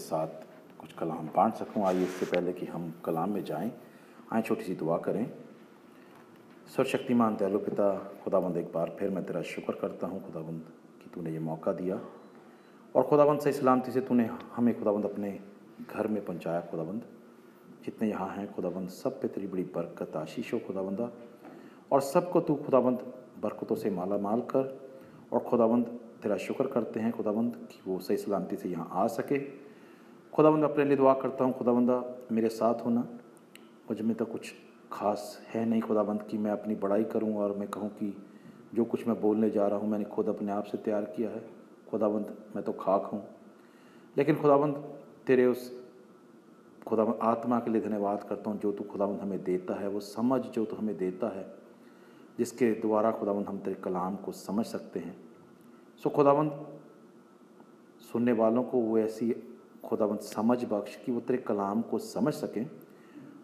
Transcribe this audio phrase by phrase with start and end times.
[0.00, 0.26] साथ
[0.80, 3.72] कुछ कलाम बांट सकूँ। आइए इससे पहले कि हम कलाम में जाएँ,
[4.32, 5.30] आए, छोटी सी दुआ करें।
[6.76, 10.60] सर्वशक्तिमान, दयालु पिता, खुदाबंद, एक बार फिर मैं तेरा शुक्र करता हूँ, खुदाबंद,
[11.02, 12.00] कि तूने ये मौका दिया।
[12.96, 15.40] और खुदाबंद, सही सलामती से तूने हमें खुदाबंद अपने
[15.90, 17.02] घर में पहुँचाया, खुदाबंद।
[17.84, 21.10] जितने यहाँ हैं, खुदाबंद, सब पे तेरी बड़ी बरकत, आशीष हो, खुदाबंदा।
[21.92, 24.90] और सबको तू, खुदाबंद, बरकतों से माला माल कर।
[25.32, 25.86] और खुदाबंद,
[26.22, 29.69] तेरा शुक्र करते हैं, खुदाबंद, कि वो सही सलामती से यहाँ आ सके।
[30.34, 33.00] खुदाबंद, अपने लिए दुआ करता हूँ, खुदाबंदा, मेरे साथ होना।
[33.90, 34.54] मुझमें तो कुछ
[34.92, 38.26] खास है नहीं खुदाबंद कि मैं अपनी बड़ाई करूँ और मैं कहूँ कि
[38.74, 41.50] जो कुछ मैं बोलने जा रहा हूँ, मैंने खुद अपने आप से तैयार किया है।
[41.90, 43.24] खुदाबंद, मैं तो खाक हूँ।
[44.16, 45.84] लेकिन खुदाबंद, तेरे उस
[46.86, 50.40] खुदा आत्मा के लिए धन्यवाद करता हूँ, जो तू खुदाबंद हमें देता है। वो समझ
[50.40, 51.54] जो तू हमें देता है,
[52.38, 55.16] जिसके द्वारा खुदाबंद हम तेरे कलाम को समझ सकते हैं।
[56.02, 56.66] सो खुदाबंद,
[58.12, 59.49] सुनने वालों को वो ऐसी
[59.84, 62.66] खुदाबंद समझ बख्श कि वो तेरे कलाम को समझ सकें।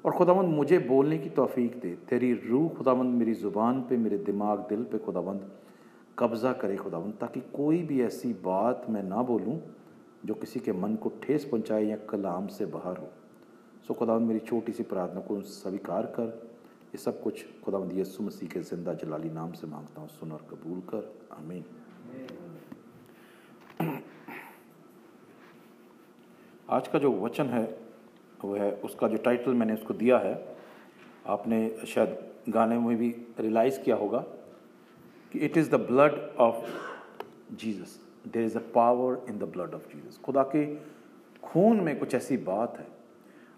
[0.05, 4.59] और खुदावंद मुझे बोलने की तौफीक दे। तेरी रूह खुदावंद मेरी ज़ुबान पे, मेरे दिमाग
[4.69, 5.51] दिल पे खुदावंद
[6.19, 9.61] कब्ज़ा करे खुदावंद ताकि कोई भी ऐसी बात मैं ना बोलूँ
[10.27, 13.09] जो किसी के मन को ठेस पहुँचाए या कलाम से बाहर हो।
[13.89, 16.35] सो खुदावंद मेरी छोटी सी प्रार्थना को स्वीकार कर।
[16.87, 20.47] ये सब कुछ खुदावंद यसु मसीह के ज़िंदा जलाली नाम से माँगता हूँ। सुन और
[20.51, 21.65] कबूल कर। आमीन।
[26.69, 27.65] आज का जो वचन है,
[28.45, 30.35] वो है, उसका जो टाइटल मैंने उसको दिया है,
[31.27, 33.09] आपने शायद गाने में भी
[33.41, 34.19] रियलाइज़ किया होगा
[35.33, 36.67] कि it is the blood of
[37.61, 37.99] Jesus
[38.33, 40.65] there is a power in the blood of Jesus खुदा के
[41.43, 42.87] खून में कुछ ऐसी बात है।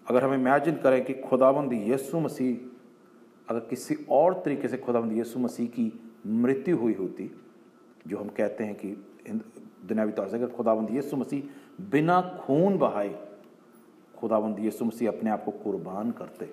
[0.05, 2.55] अगर हम इमेजिन करें कि खुदाबंद यसु मसीह,
[3.49, 5.91] अगर किसी और तरीके से खुदाबंद यसु मसीह की
[6.25, 7.31] मृत्यु हुई होती,
[8.07, 8.95] जो हम कहते हैं कि
[9.29, 11.41] दुनियावी तौर से अगर खुदाबंद यसु मसीह
[11.79, 13.27] बिना खून बहाए
[14.17, 16.45] खुदाबंद यसु मसीह अपने आप को कुर्बान करते।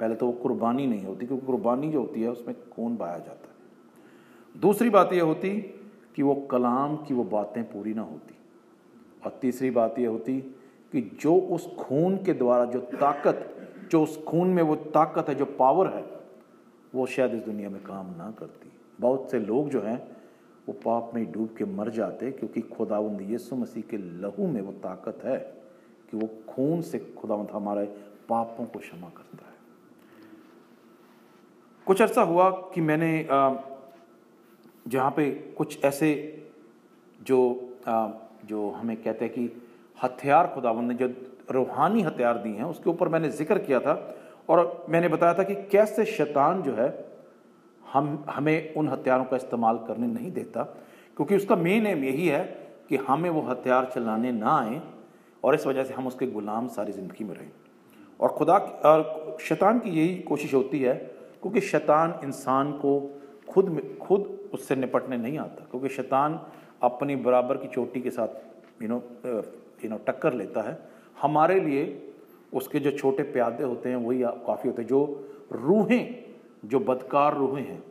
[0.00, 3.48] पहले तो वो कुर्बानी नहीं होती, क्योंकि कुर्बानी जो होती है, उसमें खून बहाया जाता
[3.48, 5.60] है। दूसरी बात यह होती
[6.16, 8.34] कि वो कलाम की वो बातें पूरी ना होती।
[9.24, 10.40] और तीसरी बात यह होती
[10.92, 13.56] कि जो उस खून के द्वारा जो ताकत,
[13.90, 16.04] जो उस खून में वो ताकत है, जो पावर है,
[16.94, 20.15] वो शायद इस दुनिया में काम ना करती। बहुत से लोग जो हैं
[20.68, 24.72] वो पाप में डूब के मर जाते क्योंकि खुदावंद यीशु मसीह के लहू में वो
[24.82, 25.36] ताकत है
[26.10, 27.84] कि वो खून से खुदावंत हमारे
[28.28, 29.54] पापों को क्षमा करता है।
[31.86, 33.26] कुछ अर्सा हुआ कि मैंने
[34.88, 36.10] जहाँ पे कुछ ऐसे
[37.20, 37.38] जो
[38.44, 39.62] जो हमें कहते हैं कि
[40.02, 41.06] हथियार खुदावंद ने जो
[41.50, 43.94] रूहानी हथियार दिए हैं, उसके ऊपर मैंने ज़िक्र किया था
[44.48, 46.88] और मैंने बताया था कि कैसे शैतान जो है
[47.92, 50.62] हम, हमें उन हथियारों का इस्तेमाल करने नहीं देता,
[51.16, 52.44] क्योंकि उसका मेन एम यही है
[52.88, 54.80] कि हमें वो हथियार चलाने ना आए
[55.44, 57.50] और इस वजह से हम उसके गुलाम सारी ज़िंदगी में रहें।
[58.20, 60.94] और खुदा और शैतान की यही कोशिश होती है,
[61.42, 63.00] क्योंकि शैतान इंसान को
[63.48, 66.40] खुद में, खुद उससे निपटने नहीं आता, क्योंकि शैतान
[66.82, 69.02] अपनी बराबर की चोटी के साथ यू नो
[69.84, 70.78] यू नो टक्कर लेता है।
[71.16, 71.84] हमारे लिए
[72.52, 76.25] उसके जो छोटे प्यादे होते हैं, वही काफ़ी होते हैं, जो रूहें
[76.62, 77.82] जो बदकार रूहें हैं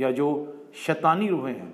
[0.00, 0.28] या जो
[0.76, 1.72] शैतानी रूहें हैं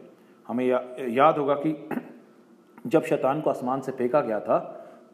[0.49, 1.77] हमें या, याद होगा कि
[2.87, 4.59] जब शैतान को आसमान से फेंका गया था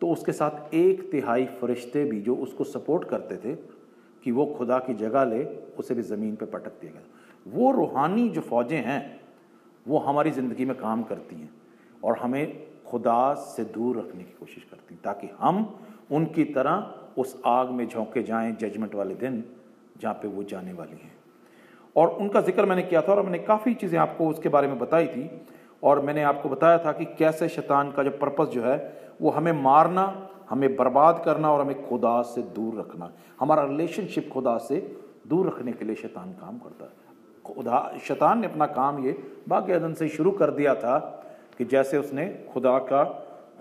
[0.00, 3.54] तो उसके साथ एक तिहाई फरिश्ते भी जो उसको सपोर्ट करते थे
[4.24, 5.44] कि वो खुदा की जगह ले
[5.78, 7.02] उसे भी ज़मीन पे पटक दिया गया।
[7.46, 9.00] वो रूहानी जो फ़ौजें हैं
[9.86, 11.50] वो हमारी ज़िंदगी में काम करती हैं
[12.04, 15.78] और हमें खुदा से दूर रखने की कोशिश करती हैं ताकि हम
[16.12, 19.44] उनकी तरह उस आग में झोंके जाएँ जजमेंट वाले दिन
[20.00, 21.15] जहाँ पे वो जाने वाली हैं।
[21.96, 25.06] और उनका ज़िक्र मैंने किया था और मैंने काफ़ी चीज़ें आपको उसके बारे में बताई
[25.06, 25.30] थी।
[25.82, 28.76] और मैंने आपको बताया था कि कैसे शैतान का जो पर्पज़ जो है,
[29.20, 30.04] वो हमें मारना,
[30.50, 33.10] हमें बर्बाद करना और हमें खुदा से दूर रखना।
[33.40, 34.78] हमारा रिलेशनशिप खुदा से
[35.26, 37.04] दूर रखने के लिए शैतान काम करता है।
[37.44, 39.16] खुदा, शैतान ने अपना काम ये
[39.48, 40.98] बाकी अदन से शुरू कर दिया था
[41.58, 43.02] कि जैसे उसने खुदा का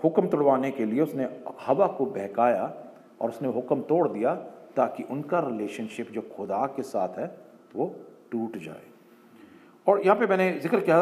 [0.04, 1.28] हुक्म तोड़वाने के लिए उसने
[1.66, 2.72] हवा को बहकाया
[3.20, 4.34] और उसने हुक्म तोड़ दिया
[4.76, 7.30] ताकि उनका रिलेशनशिप जो खुदा के साथ है,
[7.76, 7.94] वो
[8.36, 8.82] टूट जाए।
[9.86, 10.98] और यहाँ पे मैंने ज़िक्र किया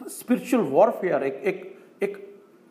[0.00, 1.64] स्पिरिचुअल वॉरफेयर एक एक
[2.02, 2.16] एक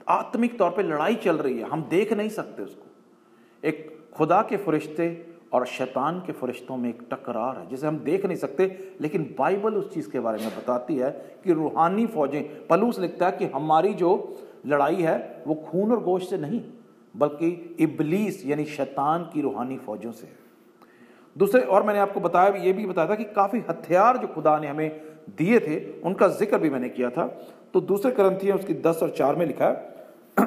[0.07, 4.57] आत्मिक तौर पे लड़ाई चल रही है, हम देख नहीं सकते उसको। एक खुदा के
[4.57, 5.07] फरिश्ते
[5.53, 8.65] और शैतान के फरिश्तों में एक टकरार है, जिसे हम देख नहीं सकते,
[9.01, 11.11] लेकिन बाइबल उस चीज़ के बारे में बताती है
[11.43, 14.11] कि रूहानी फौजें, पलूस लिखता है कि हमारी जो
[14.65, 16.61] लड़ाई है, वो खून और गोश्त से नहीं,
[17.15, 20.44] बल्कि इबलीस यानी शैतान की रूहानी फौजों से है।
[21.35, 24.67] दूसरे, और मैंने आपको बताया ये भी बताया था कि काफ़ी हथियार जो खुदा ने
[24.67, 25.01] हमें
[25.37, 27.25] दिए थे, उनका ज़िक्र भी मैंने किया था।
[27.73, 29.95] तो दूसरे ग्रंथी उसकी दस और चार में लिखा है,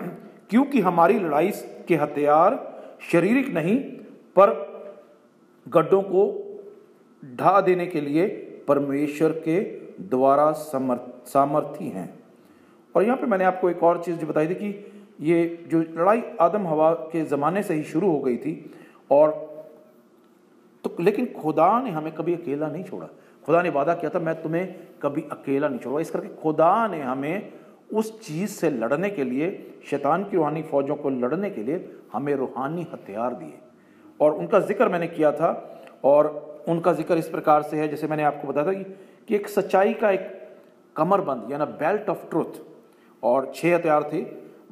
[0.50, 1.50] क्योंकि हमारी लड़ाई
[1.88, 2.56] के हथियार
[3.02, 3.78] शारीरिक नहीं,
[4.36, 4.52] पर
[5.66, 6.22] गड्ढों को
[7.22, 8.26] ढा देने के लिए
[8.68, 9.60] परमेश्वर के
[10.08, 12.08] द्वारा सामर्थी हैं।
[12.94, 14.68] और यहाँ पे मैंने आपको एक और चीज़ बताई थी कि
[15.22, 18.70] ये जो लड़ाई आदम हवा के ज़माने से ही शुरू हो गई थी,
[19.10, 19.47] और
[20.88, 23.06] तो लेकिन खुदा ने हमें कभी अकेला नहीं छोड़ा।
[23.46, 24.66] खुदा ने वादा किया था मैं तुम्हें
[25.02, 27.52] कभी अकेला नहीं छोड़ा इस करके खुदा ने हमें
[27.92, 29.50] उस चीज़ से लड़ने के लिए
[29.90, 33.58] शैतान की रूहानी फौजों को लड़ने के लिए हमें रूहानी हथियार दिए।
[34.20, 35.50] और उनका ज़िक्र मैंने किया था
[36.04, 36.26] और
[36.68, 38.84] उनका ज़िक्र इस प्रकार से है जैसे मैंने आपको बताया था कि,
[39.28, 40.34] कि एक सच्चाई का एक
[40.96, 42.60] कमरबंद यानी बेल्ट ऑफ़ ट्रुथ
[43.22, 44.20] और छह हथियार थे।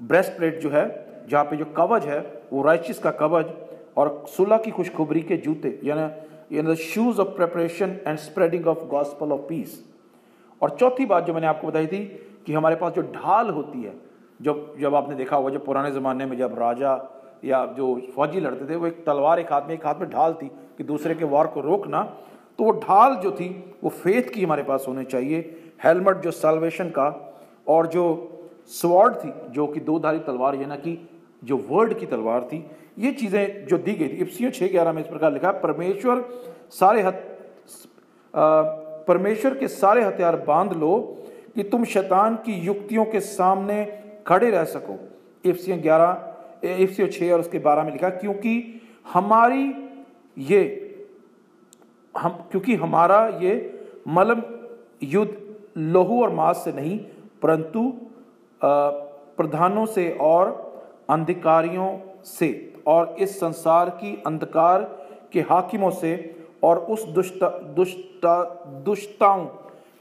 [0.02, 0.84] ब्रेस्ट प्लेट जो है
[1.28, 2.20] जहाँ पे जो कवच है
[2.52, 3.46] वो राइचिस का कवच
[3.96, 9.32] और सुलह की खुशखबरी के जूते, यानी the shoes of preparation and spreading of gospel
[9.32, 9.82] of peace
[10.62, 12.04] और चौथी बात जो मैंने आपको बताई थी
[12.46, 13.94] कि हमारे पास जो ढाल होती है
[14.40, 16.92] जब जब आपने देखा होगा जब पुराने ज़माने में जब राजा
[17.44, 20.32] या जो फौजी लड़ते थे, वो एक तलवार एक हाथ में, एक हाथ में ढाल
[20.34, 20.46] थी
[20.78, 22.02] कि दूसरे के वार को रोकना
[22.58, 23.48] तो वो ढाल जो थी,
[23.84, 25.40] वो फेथ की हमारे पास होनी चाहिए
[25.84, 27.08] हेलमेट जो साल्वेशन का,
[27.68, 28.04] और जो
[28.70, 31.08] स्वॉर्ड थी, जो कि दो धारी तलवार, यानी कि
[31.42, 32.64] जो वर्ड की तलवार थी
[32.98, 36.24] ये चीज़ें जो दी गई थी इप्सियों छः ग्यारह में इस प्रकार लिखा, परमेश्वर
[36.70, 37.12] सारे हथ
[39.08, 40.96] परमेश्वर के सारे हथियार बाँध लो
[41.54, 43.84] कि तुम शैतान की युक्तियों के सामने
[44.26, 44.98] खड़े रह सको।
[45.44, 48.80] इफ्सियों ग्यारह इफ्सियों छः और उसके बारह में लिखा, क्योंकि
[49.12, 49.64] हमारी
[50.36, 50.62] ये,
[52.14, 53.54] हम, क्योंकि हमारा ये
[54.08, 54.42] मलम
[55.02, 55.34] युद्ध
[55.78, 56.98] लोहू और मांस से नहीं,
[57.42, 57.92] परंतु
[58.60, 60.50] प्रधानों से और
[61.10, 64.82] अंधिकारियों से। और इस संसार की अंधकार
[65.32, 66.14] के हाकिमों से
[66.64, 67.44] और उस दुष्ट
[67.76, 68.26] दुष्ट
[68.84, 69.44] दुष्टाओं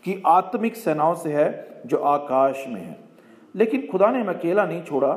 [0.05, 2.97] की आत्मिक सेनाओं से है जो आकाश में है।
[3.55, 5.13] लेकिन खुदा ने हमें अकेला नहीं छोड़ा,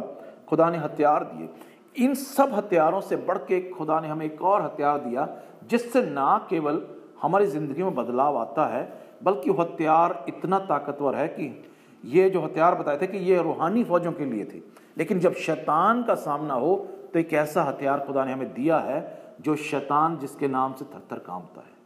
[0.48, 4.62] खुदा ने हथियार दिए। इन सब हथियारों से बढ़ के खुदा ने हमें एक और
[4.62, 5.28] हथियार दिया,
[5.70, 6.82] जिससे ना केवल
[7.22, 8.82] हमारी ज़िंदगी में बदलाव आता है,
[9.22, 11.64] बल्कि वो हथियार इतना ताकतवर है कि
[12.04, 14.60] ये जो हथियार बताए थे कि ये रूहानी फौजों के लिए थे।
[14.98, 16.76] लेकिन जब शैतान का सामना हो
[17.18, 18.98] तो एक ऐसा हथियार खुदा ने हमें दिया है
[19.42, 21.76] जो शैतान जिसके नाम से थर थर कामता है।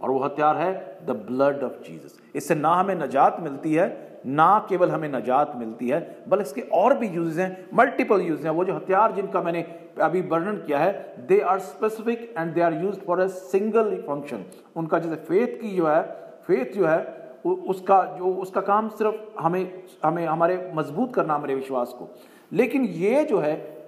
[0.00, 0.72] और वो हथियार है
[1.06, 3.86] द ब्लड ऑफ़ जीसस। इससे ना हमें नजात मिलती है,
[4.26, 8.50] ना केवल हमें नजात मिलती है, बल्कि इसके और भी यूज़ हैं मल्टीपल यूज़ हैं।
[8.50, 9.62] वो जो हथियार जिनका मैंने
[10.02, 10.92] अभी वर्णन किया है
[11.26, 14.44] they are specific and they are use for a single function
[14.76, 16.02] उनका जैसे फेथ की जो है
[16.46, 17.00] फेथ जो है
[17.44, 22.14] उसका जो, उसका काम सिर्फ़ हमें हमें, हमारे मज़बूत करना हमारे विश्वास को।
[22.52, 23.81] लेकिन ये जो है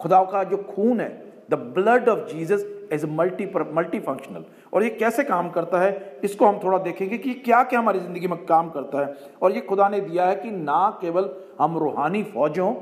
[0.00, 1.08] खुदा का जो खून है
[1.50, 6.46] the blood of Jesus is multi multi functional और ये कैसे काम करता है इसको
[6.46, 9.88] हम थोड़ा देखेंगे कि क्या क्या हमारी ज़िंदगी में काम करता है। और ये खुदा
[9.88, 11.30] ने दिया है कि ना केवल
[11.60, 12.72] हम रूहानी फौजों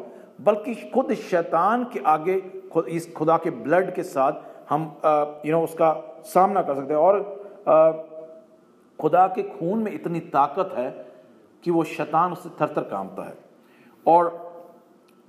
[0.41, 2.39] बल्कि खुद शैतान के आगे
[2.73, 4.33] खुद इस खुदा के ब्लड के साथ
[4.71, 4.83] हम
[5.47, 5.93] यू नो उसका
[6.25, 7.17] सामना कर सकते हैं। और
[7.69, 7.91] आ,
[8.99, 10.91] खुदा के खून में इतनी ताकत है
[11.65, 13.35] कि वो शैतान उससे थर थर कामता है।
[14.07, 14.31] और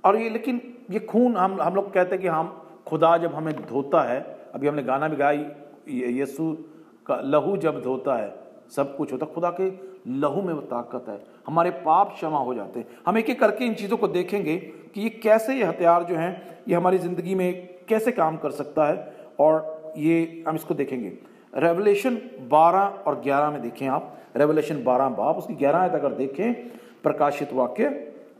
[0.04, 0.60] और ये लेकिन
[0.90, 4.20] ये खून हम हम लोग कहते हैं कि हम, खुदा जब हमें धोता है,
[4.54, 5.50] अभी हमने गाना भी गाया
[5.88, 6.52] यीशु
[7.06, 8.34] का लहू जब धोता है,
[8.70, 9.70] सब कुछ होता, खुदा के
[10.10, 13.64] लहू में वो ताकत है, हमारे पाप क्षमा हो जाते हैं। हम एक एक करके
[13.64, 14.56] इन चीज़ों को देखेंगे
[14.94, 18.86] कि ये कैसे ये हथियार जो हैं, ये हमारी ज़िंदगी में कैसे काम कर सकता
[18.86, 21.12] है, और ये हम इसको देखेंगे।
[21.56, 22.18] रेवलेशन
[22.50, 26.54] 12 और 11 में देखें आप। रेवलेशन 12 बाप, उसकी 11 आयत अगर देखें,
[27.02, 27.88] प्रकाशित वाक्य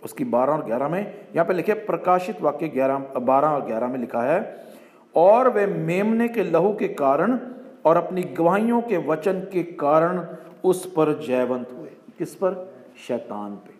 [0.04, 3.98] उसकी 12 और 11 में, यहाँ पे लिखे प्रकाशित वाक्य 11 12 और 11 में
[3.98, 4.64] लिखा है,
[5.16, 7.38] और वे मेमने के लहू के कारण
[7.84, 10.26] और अपनी गवाहियों के वचन के कारण
[10.64, 12.74] उस पर जयवंत हुए। किस पर?
[13.08, 13.74] शैतान पे।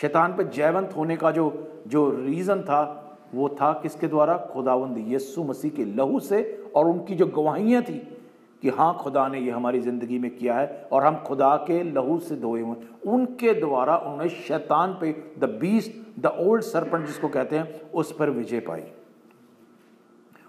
[0.00, 3.00] शैतान पे जयवंत होने का जो जो रीजन था,
[3.34, 4.36] वो था किसके द्वारा?
[4.36, 8.23] खुदावंद यीशु मसीह के लहू से और उनकी जो गवाहियाँ थी
[8.64, 12.18] कि हाँ खुदा ने ये हमारी ज़िंदगी में किया है और हम खुदा के लहू
[12.18, 17.58] से धोए हुए उनके द्वारा उन्होंने शैतान पे the beast the old serpent जिसको कहते
[17.58, 18.82] हैं, उस पर विजय पाई।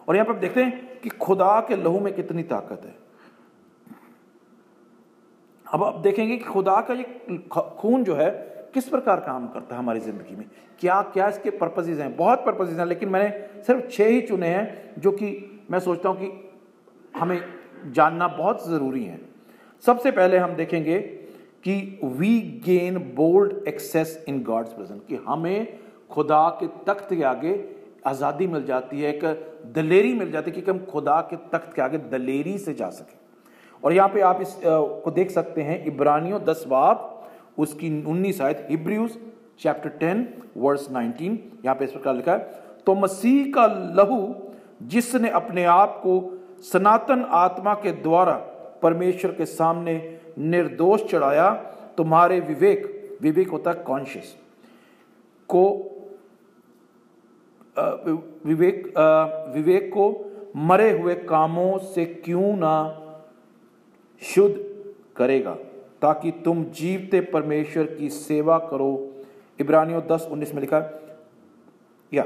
[0.08, 2.96] और यहाँ पर देखते हैं कि खुदा के लहू में कितनी ताकत है।
[5.66, 8.30] अब आप देखेंगे कि खुदा का ये खून जो है,
[8.74, 10.46] किस प्रकार काम करता है हमारी ज़िंदगी में?
[10.80, 12.16] क्या क्या इसके पर्पजेज हैं?
[12.16, 16.18] बहुत पर्पजेज हैं, लेकिन मैंने सिर्फ़ छह ही चुने हैं, जो कि मैं सोचता हूँ
[16.20, 16.32] कि
[17.20, 17.55] हमें
[17.88, 19.20] जानना बहुत ज़रूरी है।
[19.84, 21.00] सबसे पहले हम देखेंगे
[21.64, 25.78] कि we gain bold access in God's presence कि हमें
[26.12, 27.54] खुदा के तख्त के आगे
[28.08, 31.82] आज़ादी मिल जाती है, एक दलेरी मिल जाती है कि हम खुदा के तख्त के
[31.82, 33.18] आगे दलेरी से जा सकें।
[33.84, 37.12] और यहाँ पे आप इस को देख सकते हैं, इब्रानियों दस बाब
[37.58, 39.18] उसकी उन्नीस आयत Hebrews
[39.60, 40.28] chapter ten,
[40.58, 43.66] verse nineteen, यहाँ पे इस प्रकार लिखा है तो मसीह का
[43.98, 44.36] लहू
[44.84, 46.20] जिसने अपने आप को
[46.66, 48.36] सनातन आत्मा के द्वारा
[48.84, 49.96] परमेश्वर के सामने
[50.40, 51.50] निर्दोष चढ़ाया,
[51.98, 54.36] तुम्हारे विवेक विवेक होता है कॉन्शियस
[55.50, 55.66] को
[58.46, 58.94] विवेक
[59.56, 60.06] विवेक को
[60.58, 62.76] मरे हुए कामों से क्यों ना
[64.22, 64.56] शुद्ध
[65.18, 65.54] करेगा?
[66.02, 68.92] ताकि तुम जीवते परमेश्वर की सेवा करो।
[69.60, 70.80] इब्रानियों दस उन्नीस में लिखा
[72.12, 72.24] या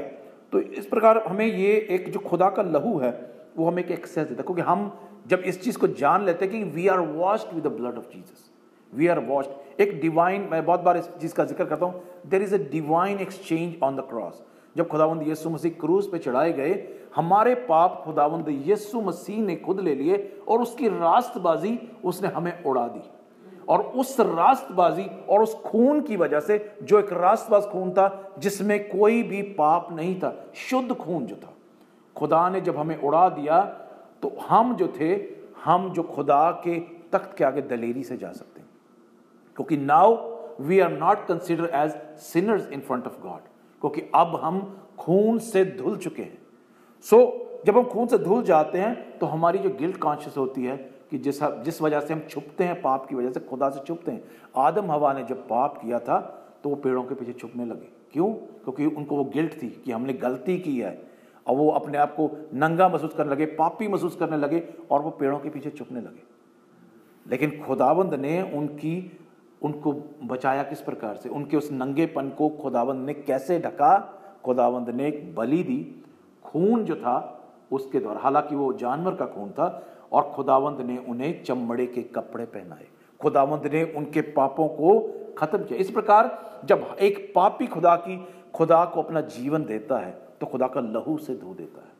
[0.52, 3.10] तो इस प्रकार हमें ये एक जो खुदा का लहू है
[3.60, 4.92] वो हमें एक एक्सेस देता क्योंकि हम
[5.28, 8.04] जब इस चीज़ को जान लेते हैं कि we are washed with the blood of
[8.12, 8.50] Jesus
[8.92, 12.42] we are washed एक डिवाइन मैं बहुत बार इस चीज़ का ज़िक्र करता हूँ। There
[12.42, 14.42] is a divine exchange on the cross
[14.76, 16.74] जब खुदावंद यीशु मसीह क्रूज पे चढ़ाए गए,
[17.16, 22.86] हमारे पाप खुदावंद यीशु मसीह ने खुद ले लिए और उसकी रास्तबाजी उसने हमें उड़ा
[22.88, 23.02] दी।
[23.68, 28.88] और उस रास्तबाजी और उस खून की वजह से जो एक रास्तबाज खून था, जिसमें
[28.88, 31.54] कोई भी पाप नहीं था, शुद्ध खून जो था
[32.20, 33.60] खुदा ने जब हमें उड़ा दिया
[34.22, 35.14] तो हम जो थे
[35.64, 36.78] हम जो खुदा के
[37.12, 38.68] तख्त के आगे दलेरी से जा सकते हैं।
[39.56, 40.16] क्योंकि now
[40.60, 41.90] we are not consider as
[42.22, 43.48] sinners in front of God
[43.82, 44.60] क्योंकि अब हम
[44.98, 46.38] खून से धुल चुके हैं।
[47.04, 50.64] सो so, जब हम खून से धुल जाते हैं तो हमारी जो गिल्ट कॉन्शियस होती
[50.64, 50.76] है
[51.10, 54.12] कि जिस जिस वजह से हम छुपते हैं पाप की वजह से खुदा से छुपते
[54.12, 54.22] हैं।
[54.56, 56.18] आदम हवा ने जब पाप किया था
[56.64, 58.32] तो वो पेड़ों के पीछे छुपने लगे। क्यों?
[58.34, 61.09] क्योंकि उनको वो गिल्ट थी कि हमने गलती की है।
[61.46, 65.10] और वो अपने आप को नंगा महसूस करने लगे, पापी महसूस करने लगे और वो
[65.10, 66.22] पेड़ों के पीछे छुपने लगे।
[67.30, 69.20] लेकिन खुदाबंद ने उनकी,
[69.62, 69.92] उनको
[70.24, 71.28] बचाया किस प्रकार से?
[71.28, 74.22] उनके उस नंगेपन को खुदाबंद ने कैसे ढका?
[74.44, 76.04] खुदाबंद ने एक बलि दी।
[76.44, 77.40] खून जो था,
[77.72, 82.44] उसके द्वारा। हालाँकि वो जानवर का खून था और खुदावंद ने उन्हें चमड़े के कपड़े
[82.44, 82.86] पहनाए।
[83.20, 88.84] खुदावंद ने उनके पापों को खत्म किया। इस प्रकार जब एक पापी खुदा की, खुदा
[88.84, 91.98] को अपना जीवन देता है तो खुदा का लहू से धो देता है।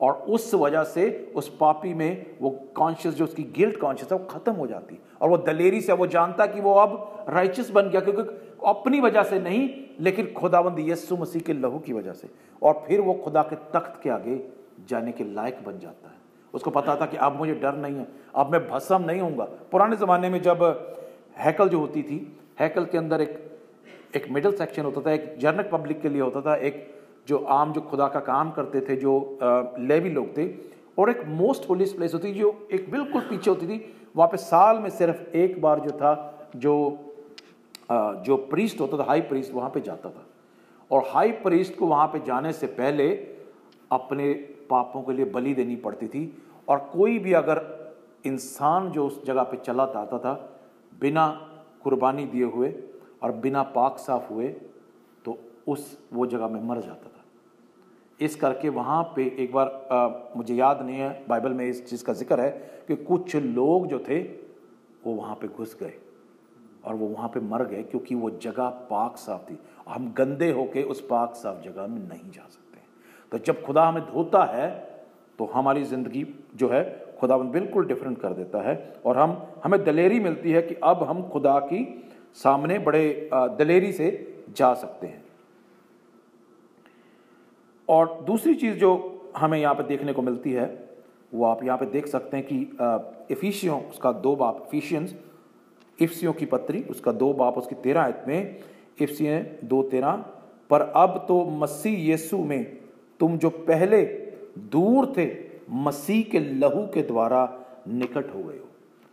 [0.00, 4.24] और उस वजह से उस पापी में वो कॉन्शियस जो उसकी गिल्ट कॉन्शियस है, वो
[4.24, 8.00] खत्म हो जाती और वो दलेरी से, वो जानता कि वो अब राइचस बन गया,
[8.00, 8.22] क्योंकि
[8.66, 9.68] अपनी वजह से नहीं,
[10.00, 12.28] लेकिन खुदावंद यस्सु मसीह के लहू की वजह से।
[12.62, 14.40] और फिर वो खुदा के तख्त के आगे
[14.88, 16.16] जाने के लायक बन जाता है।
[16.54, 19.96] उसको पता था कि अब मुझे डर नहीं है, अब मैं भस्म नहीं होऊँगा। पुराने
[19.96, 20.62] ज़माने में जब
[21.38, 23.44] हैकल जो होती थी, हैकल के अंदर एक
[24.16, 26.97] एक मिडिल सेक्शन होता था, एक जर्नक पब्लिक के लिए होता था, एक
[27.28, 29.38] जो आम जो खुदा का काम करते थे, जो
[29.80, 30.46] लेवी लोग थे,
[30.98, 34.78] और एक मोस्ट होलीस्ट प्लेस होती जो एक बिल्कुल पीछे होती थी, वहाँ पे साल
[34.78, 36.14] में सिर्फ़ एक बार जो था,
[36.56, 36.74] जो
[37.90, 40.24] जो प्रीस्ट होता था हाई प्रीस्ट वहाँ पे जाता था।
[40.90, 43.08] और हाई प्रीस्ट को वहाँ पे जाने से पहले
[43.90, 44.32] अपने
[44.70, 47.60] पापों के लिए बलि देनी पड़ती थी, और कोई भी अगर
[48.26, 50.32] इंसान जो उस जगह पे चला आता था,
[51.00, 51.26] बिना
[51.84, 52.74] कुर्बानी दिए हुए
[53.22, 54.48] और बिना पाक साफ़ हुए
[55.24, 57.17] तो उस वो जगह में मर जाता था।
[58.20, 62.04] इस करके वहाँ पे एक बार आ, मुझे याद नहीं है बाइबल में इस चीज़
[62.04, 62.50] का ज़िक्र है
[62.88, 64.18] कि कुछ लोग जो थे
[65.04, 65.92] वो वहाँ पे घुस गए
[66.84, 69.58] और वो वहाँ पे मर गए क्योंकि वो जगह पाक साफ़ थी।
[69.88, 72.80] हम गंदे होके उस पाक साफ़ जगह में नहीं जा सकते।
[73.32, 74.68] तो जब खुदा हमें धोता है
[75.38, 76.24] तो हमारी ज़िंदगी
[76.56, 76.82] जो है
[77.20, 81.22] खुदा बिल्कुल डिफरेंट कर देता है और हम हमें दलेरी मिलती है कि अब हम
[81.28, 81.84] खुदा की
[82.34, 84.10] सामने बड़े दलेरी से
[84.56, 85.22] जा सकते हैं।
[87.88, 88.90] और दूसरी चीज़ जो
[89.36, 90.66] हमें यहाँ पे देखने को मिलती है,
[91.34, 95.14] वो आप यहाँ पे देख सकते हैं कि इफिशियों उसका दो बाप इफिशियंस
[95.98, 98.56] इफ्सियों की पत्री, उसका दो बाप, उसकी तेरह आयत में,
[99.02, 100.12] इफ्सिय दो तेरह,
[100.70, 102.78] पर अब तो मसीह यीशु में,
[103.20, 104.02] तुम जो पहले
[104.72, 105.26] दूर थे,
[105.70, 107.42] मसीह के लहू के द्वारा
[107.88, 108.68] निकट हो गए हो।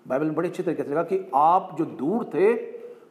[0.07, 2.53] बाइबल में बड़े अच्छे तरीके से लगा कि आप जो दूर थे,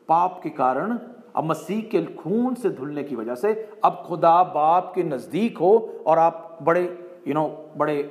[0.08, 0.98] पाप के कारण
[1.36, 3.52] अब मसीह के खून से धुलने की वजह से
[3.84, 8.02] अब खुदा बाप के नज़दीक हो और आप बड़े यू you नो know, बड़े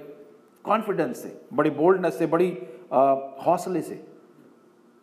[0.65, 2.50] कॉन्फिडेंस से बड़ी बोल्डनेस से बड़ी
[3.46, 4.06] हौसले से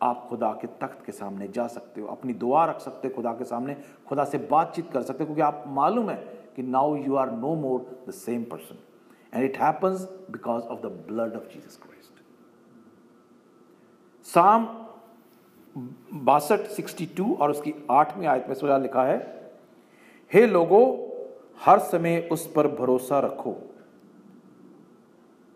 [0.01, 3.31] आप खुदा के तख्त के सामने जा सकते हो। अपनी दुआ रख सकते हो खुदा
[3.31, 3.75] के सामने।
[4.07, 6.17] खुदा से बातचीत कर सकते हो क्योंकि आप मालूम है
[6.55, 8.77] कि now you are no more the same person
[9.33, 10.01] and it happens
[10.31, 12.23] because of the blood of Jesus Christ
[14.25, 14.65] साम
[15.77, 19.17] बासठ सिक्सटी टू और उसकी आठवीं आयत में सुझा लिखा है,
[20.33, 21.07] हे लोगो,
[21.65, 23.55] हर समय उस पर भरोसा रखो।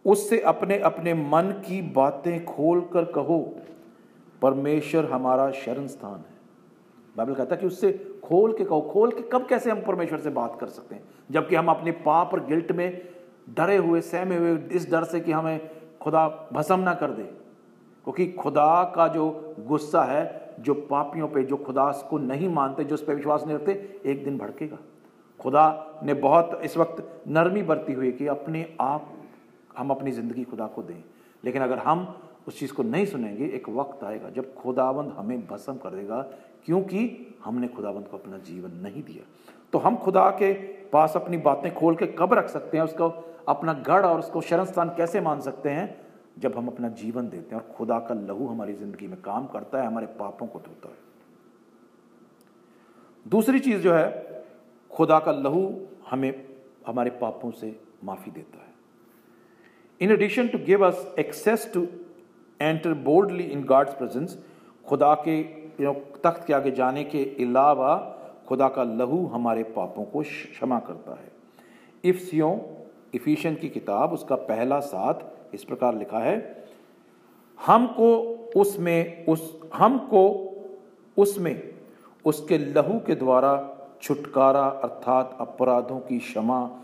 [0.05, 3.55] उससे अपने अपने मन की बातें खोल कर कहो,
[4.41, 6.35] परमेश्वर हमारा शरण स्थान है।
[7.17, 10.29] बाइबल कहता है कि उससे खोल के कहो, खोल के कब कैसे हम परमेश्वर से
[10.29, 11.03] बात कर सकते हैं?
[11.31, 13.01] जबकि हम अपने पाप और गिल्ट में
[13.49, 15.69] डरे हुए, सहमे हुए, इस डर से कि हमें
[16.01, 17.44] खुदा भसम ना कर दे।
[18.05, 22.95] क्योंकि खुदा का जो गुस्सा है, जो पापियों पे, जो खुदा को नहीं मानते, जो
[22.95, 24.77] उस पर विश्वास नहीं रखते, एक दिन भड़केगा।
[25.41, 29.13] खुदा ने बहुत इस वक्त नरमी बरती हुई कि अपने आप,
[29.77, 31.03] हम अपनी ज़िंदगी खुदा को दें।
[31.43, 35.73] लेकिन अगर हम उस चीज़ को नहीं सुनेंगे, एक वक्त आएगा जब खुदावंद हमें भस्म
[35.73, 36.21] कर देगा,
[36.65, 39.25] क्योंकि हमने खुदावंद को अपना जीवन नहीं दिया।
[39.73, 40.53] तो हम खुदा के
[40.89, 44.65] पास अपनी बातें खोल के कब रख सकते हैं, उसको अपना गढ़ और उसको शरण
[44.65, 46.04] स्थान कैसे मान सकते हैं?
[46.37, 49.81] जब हम अपना जीवन देते हैं और खुदा का लहू हमारी ज़िंदगी में काम करता
[49.81, 51.03] है, हमारे पापों को धोता है।
[53.25, 54.43] दूसरी चीज़ जो है,
[54.91, 56.45] खुदा का लहू हमें,
[56.87, 58.73] हमारे पापों से माफ़ी देता है।
[60.01, 61.87] In addition to give us access to
[62.59, 64.37] enter boldly in God's presence
[64.85, 65.41] खुदा के
[66.23, 67.95] तख्त के आगे जाने के अलावा
[68.47, 71.31] खुदा का लहू हमारे पापों को क्षमा करता है।
[72.03, 72.57] इफ्सियों
[73.13, 75.13] इफिशन की किताब, उसका पहला साथ
[75.55, 76.65] इस प्रकार लिखा है,
[77.65, 78.15] हमको
[78.55, 80.51] उसमें, उस, हमको
[81.17, 81.73] उसमें,
[82.25, 86.79] उसके लहू के द्वारा छुटकारा अर्थात अपराधों की क्षमा,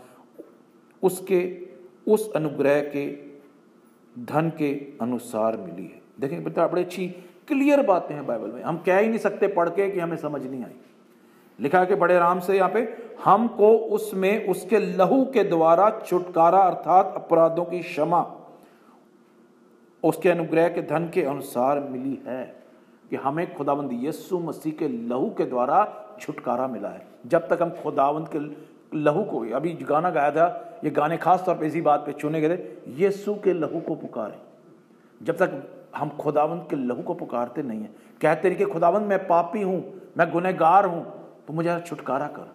[1.02, 1.68] उसके,
[2.08, 3.12] उस अनुग्रह के,
[4.18, 7.08] धन के अनुसार मिली है। देखें बेटा, बड़ी अच्छी,
[7.48, 10.46] क्लियर बातें हैं बाइबल में। हम कह ही नहीं सकते पढ़ के कि हमें समझ
[10.46, 10.80] नहीं आई।
[11.60, 17.12] लिखा कि बड़े आराम से यहाँ पे, हमको उसमें, उसके लहू के द्वारा छुटकारा अर्थात
[17.16, 18.38] अपराधों की क्षमा
[20.02, 22.42] उसके अनुग्रह के धन के अनुसार मिली है
[23.10, 25.84] कि हमें खुदावंद यीशु मसीह के लहू के द्वारा
[26.20, 28.38] छुटकारा मिला है। जब तक हम खुदावंद के
[28.96, 32.40] लहू को, अभी गाना गाया था, ये गाने खास तौर पे इसी बात पे चुने
[32.40, 32.62] गए थे,
[33.02, 34.38] यीशु के लहू को पुकारे।
[35.20, 35.62] जब तक
[35.96, 37.90] हम खुदावंद के लहू को पुकारते नहीं है,
[38.20, 39.82] कहते रहे कि खुदावंद मैं पापी हूँ,
[40.18, 41.04] मैं गुनहगार हूँ
[41.46, 42.50] तो मुझे छुटकारा कर।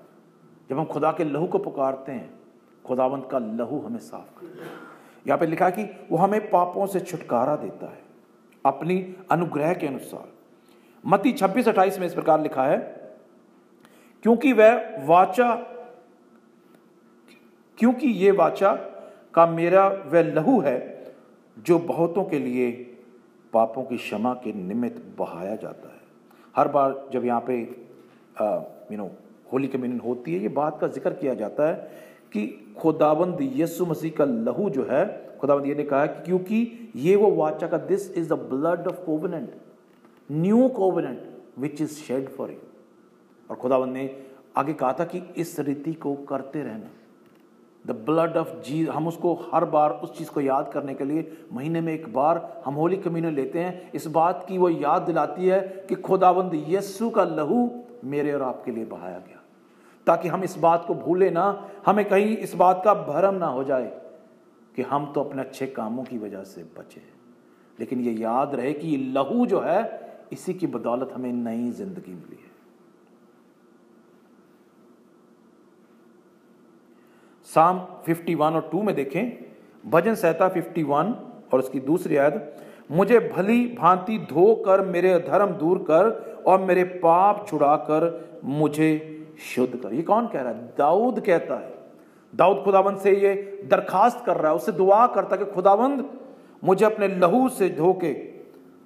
[0.70, 2.30] जब हम खुदा के लहू को पुकारते हैं
[2.86, 4.87] खुदावंत का लहू हमें साफ़ कर
[5.28, 8.00] यहाँ पे लिखा कि वो हमें पापों से छुटकारा देता है,
[8.66, 10.28] अपनी अनुग्रह के अनुसार।
[11.04, 12.78] मती छब्बीस अट्ठाईस में इस प्रकार लिखा है,
[14.26, 15.54] क्योंकि वह वाचा,
[17.78, 18.74] क्योंकि ये वाचा
[19.34, 20.78] का मेरा वह लहू है,
[21.58, 22.72] जो बहुतों के लिए
[23.54, 26.02] पापों की क्षमा के निमित्त बहाया जाता है।
[26.56, 27.60] हर बार जब यहाँ पे
[28.92, 29.10] यू नो
[29.54, 32.48] होली कम्युनियन होती है, ये बात का ज़िक्र किया जाता है कि
[32.80, 35.06] खुदाबंद यीशु मसीह का लहू जो है,
[35.42, 39.00] खुदाबंद ये ने कहा कि क्योंकि ये वो वाचा का this is the blood of
[39.06, 39.50] covenant,
[40.30, 41.22] new covenant
[41.60, 42.58] which is shed for you
[43.50, 44.10] और खुदाबंद ने
[44.58, 46.90] आगे कहा था कि इस रीति को करते रहना।
[47.86, 51.32] द ब्लड ऑफ़ जी हम उसको हर बार उस चीज़ को याद करने के लिए
[51.54, 55.48] महीने में एक बार हम होली कम्युनियन लेते हैं। इस बात की वो याद दिलाती
[55.48, 55.60] है
[55.90, 57.70] कि खुदाबंद यस्सु का लहू
[58.04, 59.37] मेरे और आपके लिए बहाया गया।
[60.08, 63.64] ताकि हम इस बात को भूले ना, हमें कहीं इस बात का भरम ना हो
[63.64, 63.92] जाए
[64.76, 67.02] कि हम तो अपने अच्छे कामों की वजह से बचे
[67.80, 69.80] लेकिन ये याद रहे कि लहू जो है,
[70.32, 72.56] इसी की बदौलत हमें नई ज़िंदगी मिली है।
[77.50, 79.46] साम 51 और 2 में देखें।
[79.86, 81.14] भजन सहता 51
[81.54, 82.56] और उसकी दूसरी आयत,
[82.92, 88.10] मुझे भली भांति धोकर मेरे धर्म दूर कर और मेरे पाप छुड़ाकर
[88.44, 88.90] मुझे
[89.46, 90.68] शुद्ध कर। ये कौन कह रहा है?
[90.78, 91.74] दाऊद कहता है।
[92.34, 93.34] दाऊद खुदाबंद से ये
[93.72, 96.06] दरखास्त कर रहा है। उससे दुआ करता कि खुदाबंद
[96.64, 98.16] मुझे अपने लहू से धोके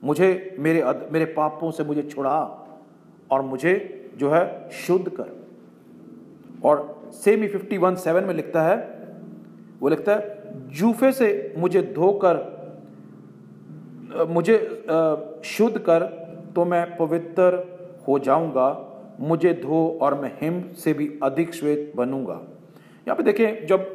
[0.03, 2.39] मुझे मेरे अद, मेरे पापों से मुझे छुड़ा
[3.31, 3.73] और मुझे
[4.17, 5.29] जो है शुद्ध कर।
[6.65, 8.77] और सेमी फिफ्टी वन सेवन में लिखता है
[9.81, 12.35] वो लिखता है जूफे से मुझे धोकर
[14.29, 14.57] मुझे
[15.45, 16.03] शुद्ध कर
[16.55, 17.43] तो मैं पवित्र
[18.07, 18.69] हो जाऊँगा।
[19.21, 22.39] मुझे धो और मैं हिम से भी अधिक श्वेत बनूँगा।
[23.07, 23.86] यहाँ पे देखें जब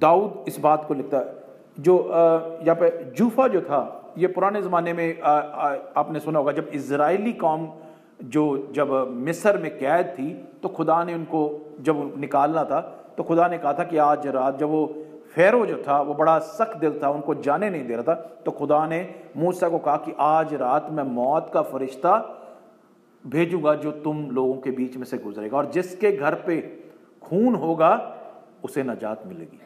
[0.00, 1.42] दाऊद इस बात को लिखता है
[1.78, 3.82] जो यहाँ पे जूफा जो था
[4.18, 7.68] ये पुराने ज़माने में आ, आ, आपने सुना होगा जब इसराइली कौम
[8.24, 10.30] जो जब मिस्र में कैद थी
[10.62, 11.40] तो खुदा ने उनको
[11.80, 12.80] जब निकालना था
[13.16, 14.86] तो खुदा ने कहा था कि आज रात जब वो
[15.34, 18.50] फेरो जो था वो बड़ा सख्त दिल था उनको जाने नहीं दे रहा था तो
[18.50, 18.98] खुदा ने
[19.36, 22.16] मूसा को कहा कि आज रात मैं मौत का फरिश्ता
[23.26, 26.60] भेजूँगा जो तुम लोगों के बीच में से गुजरेगा। और जिसके घर पे
[27.22, 28.16] खून होगा,
[28.64, 29.60] उसे नजात मिलेगी।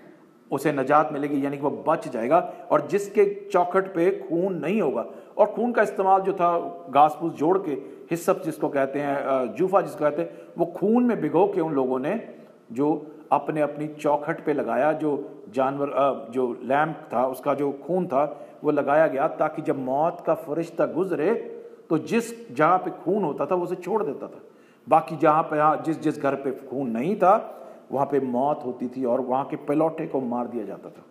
[0.50, 2.38] उसे नजात मिलेगी, यानी कि वो बच जाएगा।
[2.70, 5.04] और जिसके चौखट पे खून नहीं होगा,
[5.38, 6.58] और खून का इस्तेमाल जो था
[6.90, 7.72] घास फूस जोड़ के
[8.10, 11.98] हिस्सप जिसको कहते हैं जूफा जिसको कहते हैं, वो खून में भिगो के उन लोगों
[11.98, 12.34] ने
[12.72, 15.90] जो अपने अपनी चौखट पे लगाया, जो जानवर
[16.34, 18.24] जो लैम्प था, उसका जो खून था,
[18.64, 21.57] वो लगाया गया, ताकि जब मौत का फरिश्ता गुजरे
[21.90, 24.40] तो जिस जहाँ पे खून होता था उसे छोड़ देता था।
[24.88, 27.54] बाकी जहाँ पे यहाँ जिस जिस घर पे खून नहीं था,
[27.92, 31.02] वहाँ पे मौत होती थी और वहाँ के पेलौठे को मार दिया जाता था।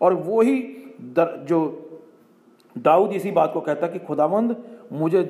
[0.00, 1.82] और वही जो
[2.78, 4.56] दाऊद इसी बात को कहता कि, खुदावंद,
[4.92, 5.22] मुझे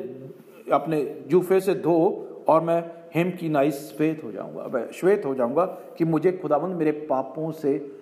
[0.72, 5.64] अपने जूफे से धो और मैं हिम की नाई श्वेत हो जाऊँगा श्वेत हो जाऊँगा
[5.66, 7.98] कि मुझे खुदावंद मेरे पापों से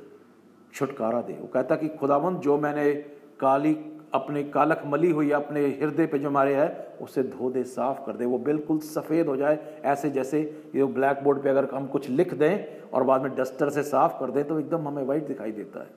[0.74, 2.94] छुटकारा दे। वो कहता कि, खुदावंद, जो मैंने
[3.40, 3.74] काली
[4.14, 8.16] अपने कालक मली हुई अपने हृदय पे जो मारे है, उसे धो दे, साफ़ कर
[8.16, 10.40] दे। वो बिल्कुल सफ़ेद हो जाए, ऐसे जैसे
[10.74, 14.18] ये ब्लैक बोर्ड पे अगर हम कुछ लिख दें और बाद में डस्टर से साफ़
[14.20, 15.90] कर दें तो एकदम हमें वाइट दिखाई देता है।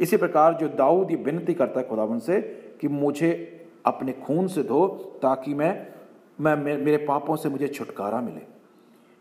[0.00, 2.40] इसी प्रकार जो दाऊद ये विनती करता है खुदावन से
[2.80, 3.32] कि मुझे
[3.86, 4.86] अपने खून से धो,
[5.22, 5.86] ताकि मैं
[6.40, 8.40] मैं मेरे पापों से मुझे छुटकारा मिले।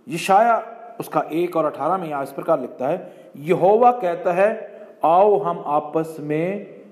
[0.08, 0.58] यशाया
[0.99, 4.49] उसका एक और अठारह में यहाँ इस प्रकार लिखता है, यहोवा कहता है,
[5.03, 6.82] आओ हम आपस में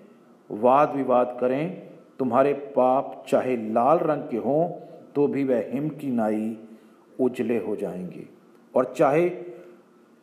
[0.52, 1.88] वाद विवाद करें,
[2.20, 4.70] तुम्हारे पाप चाहे लाल रंग के हों
[5.16, 6.58] तो भी वह हिम की नाई
[7.20, 8.26] उजले हो जाएँगे।
[8.74, 9.30] और चाहे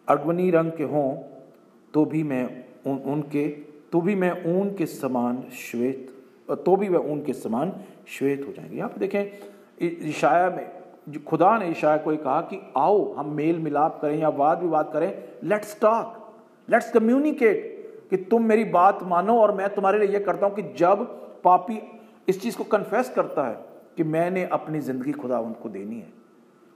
[0.08, 1.16] अगवनी रंग के हों
[1.94, 2.44] तो भी मैं
[2.86, 3.48] उन, उनके
[3.92, 6.14] तो भी मैं ऊन के समान श्वेत
[6.66, 7.72] तो भी वह ऊन के समान
[8.08, 13.12] श्वेत हो जाएँगे। यहाँ पे देखें ईशाया में खुदा ने ईशाया को कहा कि आओ,
[13.14, 15.12] हम मेल मिलाप करें या वाद विवाद करें
[15.44, 16.14] लेट्स टॉक
[16.68, 17.76] लेट्स कम्युनिकेट
[18.10, 21.04] कि तुम मेरी बात मानो और मैं तुम्हारे लिए यह करता हूँ कि जब
[21.44, 21.80] पापी
[22.28, 23.58] इस चीज़ को कन्फेस करता है
[23.96, 26.12] कि मैंने अपनी ज़िंदगी खुदावंत को देनी है,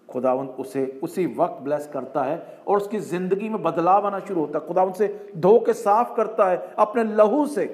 [0.08, 2.36] खुदावंत उसे उसी वक्त ब्लेस करता है
[2.68, 6.48] और उसकी ज़िंदगी में बदलाव आना शुरू होता है। खुदावंत से धो के साफ़ करता
[6.50, 7.66] है अपने लहू से।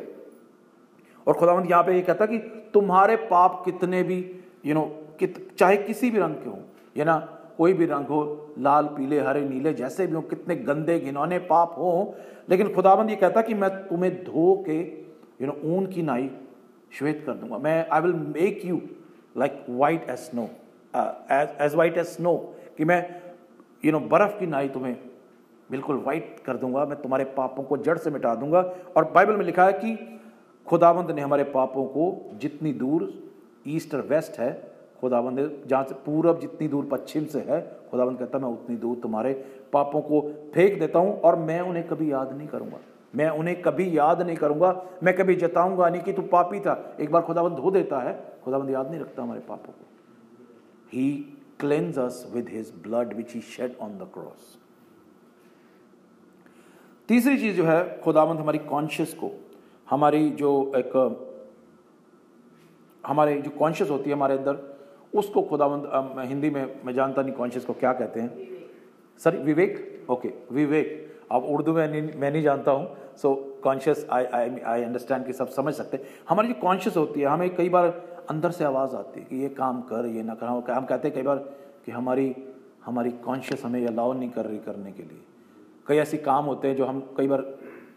[1.26, 2.38] और खुदावंत यहाँ पे ये कहता कि
[2.74, 4.18] तुम्हारे पाप कितने भी
[4.66, 4.82] यू नो
[5.20, 6.58] कित, चाहे किसी भी रंग के हो
[6.96, 7.16] या ना?
[7.58, 11.74] कोई भी रंग हो, लाल, पीले, हरे, नीले, जैसे भी हो, कितने गंदे, घिनौने पाप
[11.78, 12.14] हो।
[12.50, 14.78] लेकिन खुदाबंद ये कहता कि मैं तुम्हें धो के
[15.40, 16.30] यू नो ऊन की नाई
[16.92, 18.80] श्वेत कर दूँगा। मैं I will make you
[19.36, 20.48] like white as snow
[21.64, 22.36] as white as snow
[22.78, 23.00] कि मैं
[23.84, 24.96] यू नो बर्फ़ की नाई तुम्हें
[25.70, 28.60] बिल्कुल वाइट कर दूँगा, मैं तुम्हारे पापों को जड़ से मिटा दूँगा।
[28.96, 29.96] और बाइबल में लिखा है कि
[30.66, 33.12] खुदाबंद ने हमारे पापों को जितनी दूर
[33.68, 34.50] ईस्ट और वेस्ट है
[35.00, 39.32] खुदाबंद जहाँ से पूरब जितनी दूर पश्चिम से है, खुदाबंद कहता मैं उतनी दूर तुम्हारे
[39.72, 40.20] पापों को
[40.54, 42.78] फेंक देता हूँ और मैं उन्हें कभी याद नहीं करूँगा।
[43.16, 44.70] मैं उन्हें कभी याद नहीं करूँगा।
[45.02, 48.70] मैं कभी जताऊँगा नहीं कि तू पापी था। एक बार खुदाबंद धो देता है, खुदाबंद
[48.70, 49.86] याद नहीं रखता हमारे पापों को।
[50.92, 51.10] He
[51.60, 54.56] cleanse us with his blood which he shed on the cross
[57.08, 59.30] तीसरी चीज़ जो है, खुदाबंद हमारी कॉन्शियस को,
[59.88, 60.92] हमारी जो एक,
[63.06, 64.77] हमारे जो कॉन्शियस होती है हमारे अंदर
[65.14, 68.48] उसको खुदावंद हिंदी में मैं जानता नहीं कॉन्शियस को क्या कहते हैं।
[69.20, 70.06] सर विवेक?
[70.10, 74.82] ओके विवेक। अब उर्दू में नहीं, मैं नहीं जानता हूँ so conscious I I I
[74.82, 77.86] understand कि सब समझ सकते हैं। हमारी जो कॉन्शियस होती है हमें कई बार
[78.30, 81.14] अंदर से आवाज़ आती है कि ये काम कर ये ना कर। हम कहते हैं
[81.14, 81.36] कई बार
[81.86, 82.34] कि हमारी
[82.84, 85.20] हमारी कॉन्शियस हमें अलाउ नहीं कर रही करने के लिए।
[85.86, 87.40] कई ऐसे काम होते हैं जो हम कई बार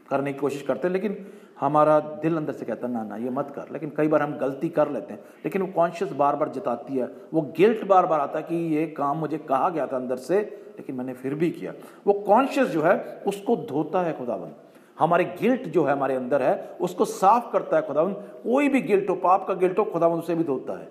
[0.10, 1.14] करने की कोशिश करते हैं लेकिन
[1.62, 4.38] हमारा दिल अंदर से कहता है, ना ना, ये मत कर। लेकिन कई बार हम
[4.38, 8.20] गलती कर लेते हैं, लेकिन वो कॉन्शियस बार बार जताती है। वो गिल्ट बार बार
[8.20, 10.40] आता है कि ये काम मुझे कहा गया था अंदर से,
[10.78, 11.74] लेकिन मैंने फिर भी किया।
[12.08, 14.52] वो कॉन्शियस जो है, उसको धोता है खुदावन
[15.00, 19.10] हमारे गिल्ट जो है हमारे अंदर है, उसको साफ़ करता है खुदावन कोई भी गिल्ट
[19.10, 20.90] हो, पाप का गिल्ट हो खुदावन उसे भी धोता है।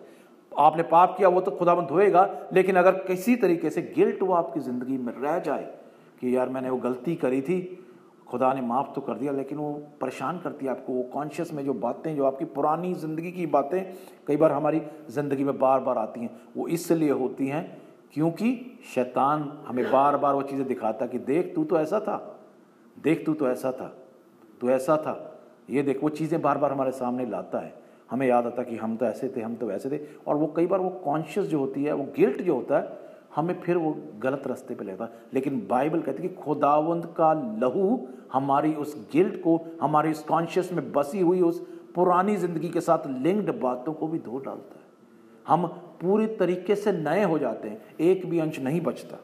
[0.52, 4.60] आपने पाप किया, वो तो खुदावन धोएगा, लेकिन अगर किसी तरीके से गिल्ट वो आपकी
[4.60, 5.68] ज़िंदगी में रह जाए
[6.20, 7.60] कि यार मैंने वो गलती करी थी
[8.30, 11.64] खुदा ने माफ़ तो कर दिया, लेकिन वो परेशान करती है आपको, वो कॉन्शियस में
[11.64, 13.82] जो बातें, जो आपकी पुरानी ज़िंदगी की बातें
[14.26, 17.64] कई बार हमारी ज़िंदगी में बार बार आती हैं, वो इसलिए होती हैं
[18.14, 22.16] क्योंकि शैतान हमें बार बार वो चीज़ें दिखाता कि देख, तू तो ऐसा था,
[22.96, 23.92] देख, तू तो ऐसा था,
[24.60, 25.14] तू ऐसा था।
[25.70, 27.74] ये देख, वो चीज़ें बार बार हमारे सामने लाता है।
[28.10, 30.66] हमें याद आता कि हम तो ऐसे थे, हम तो वैसे थे, और वो कई
[30.66, 34.46] बार वो कॉन्शियस जो होती है, वो गिल्ट जो होता है हमें फिर वो गलत
[34.46, 37.98] रास्ते पे लेता लेकिन बाइबल कहती है कि खुदावंद का लहू
[38.32, 41.60] हमारी उस गिल्ट को, हमारी उस कॉन्शियस में बसी हुई उस
[41.94, 44.88] पुरानी ज़िंदगी के साथ लिंक्ड बातों को भी धो डालता है।
[45.46, 45.66] हम
[46.00, 49.16] पूरी तरीके से नए हो जाते हैं, एक भी अंश नहीं बचता।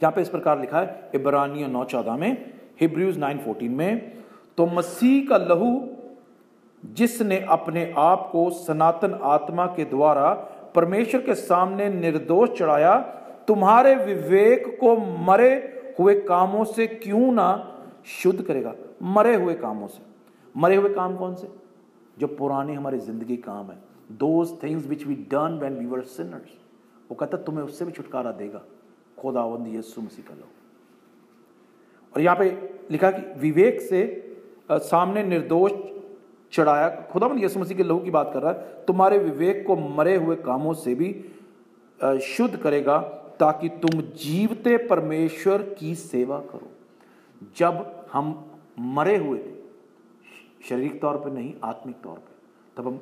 [0.00, 4.22] यहाँ पे इस प्रकार लिखा है, इब्रानियों नौ चौदह में हिब्रूज नाइन फोर्टीन में
[4.58, 5.88] तो मसीह का लहू
[6.82, 10.32] जिसने अपने आप को सनातन आत्मा के द्वारा
[10.74, 12.98] परमेश्वर के सामने निर्दोष चढ़ाया,
[13.48, 15.50] तुम्हारे विवेक को मरे
[15.98, 17.48] हुए कामों से क्यों ना
[18.12, 18.74] शुद्ध करेगा?
[19.04, 20.00] मरे हुए कामों से।
[20.54, 21.48] मरे हुए काम कौन से?
[22.18, 23.78] जो पुरानी हमारी ज़िंदगी काम है।
[24.12, 26.58] Those things which we done when we were sinners
[27.10, 28.62] वो कहता, तुम्हें उससे भी छुटकारा देगा।
[29.18, 30.48] खुदावंद यीशु मसीह का लो
[32.14, 32.50] और यहाँ पे
[32.90, 34.00] लिखा कि विवेक से
[34.72, 35.72] सामने निर्दोष
[36.52, 40.16] चढ़ाया। खुदावंद यीशु मसीह के लहू की बात कर रहा है। तुम्हारे विवेक को मरे
[40.16, 41.12] हुए कामों से भी
[42.26, 42.98] शुद्ध करेगा,
[43.40, 46.70] ताकि तुम जीवते परमेश्वर की सेवा करो।
[47.56, 48.34] जब हम
[48.78, 49.54] मरे हुए थे,
[50.68, 52.30] शारीरिक तौर पर नहीं, आत्मिक तौर पर
[52.76, 53.00] तब हम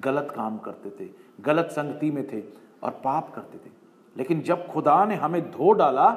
[0.00, 1.08] गलत काम करते थे,
[1.40, 2.40] गलत संगति में थे
[2.82, 3.70] और पाप करते थे।
[4.16, 6.10] लेकिन जब खुदा ने हमें धो डाला,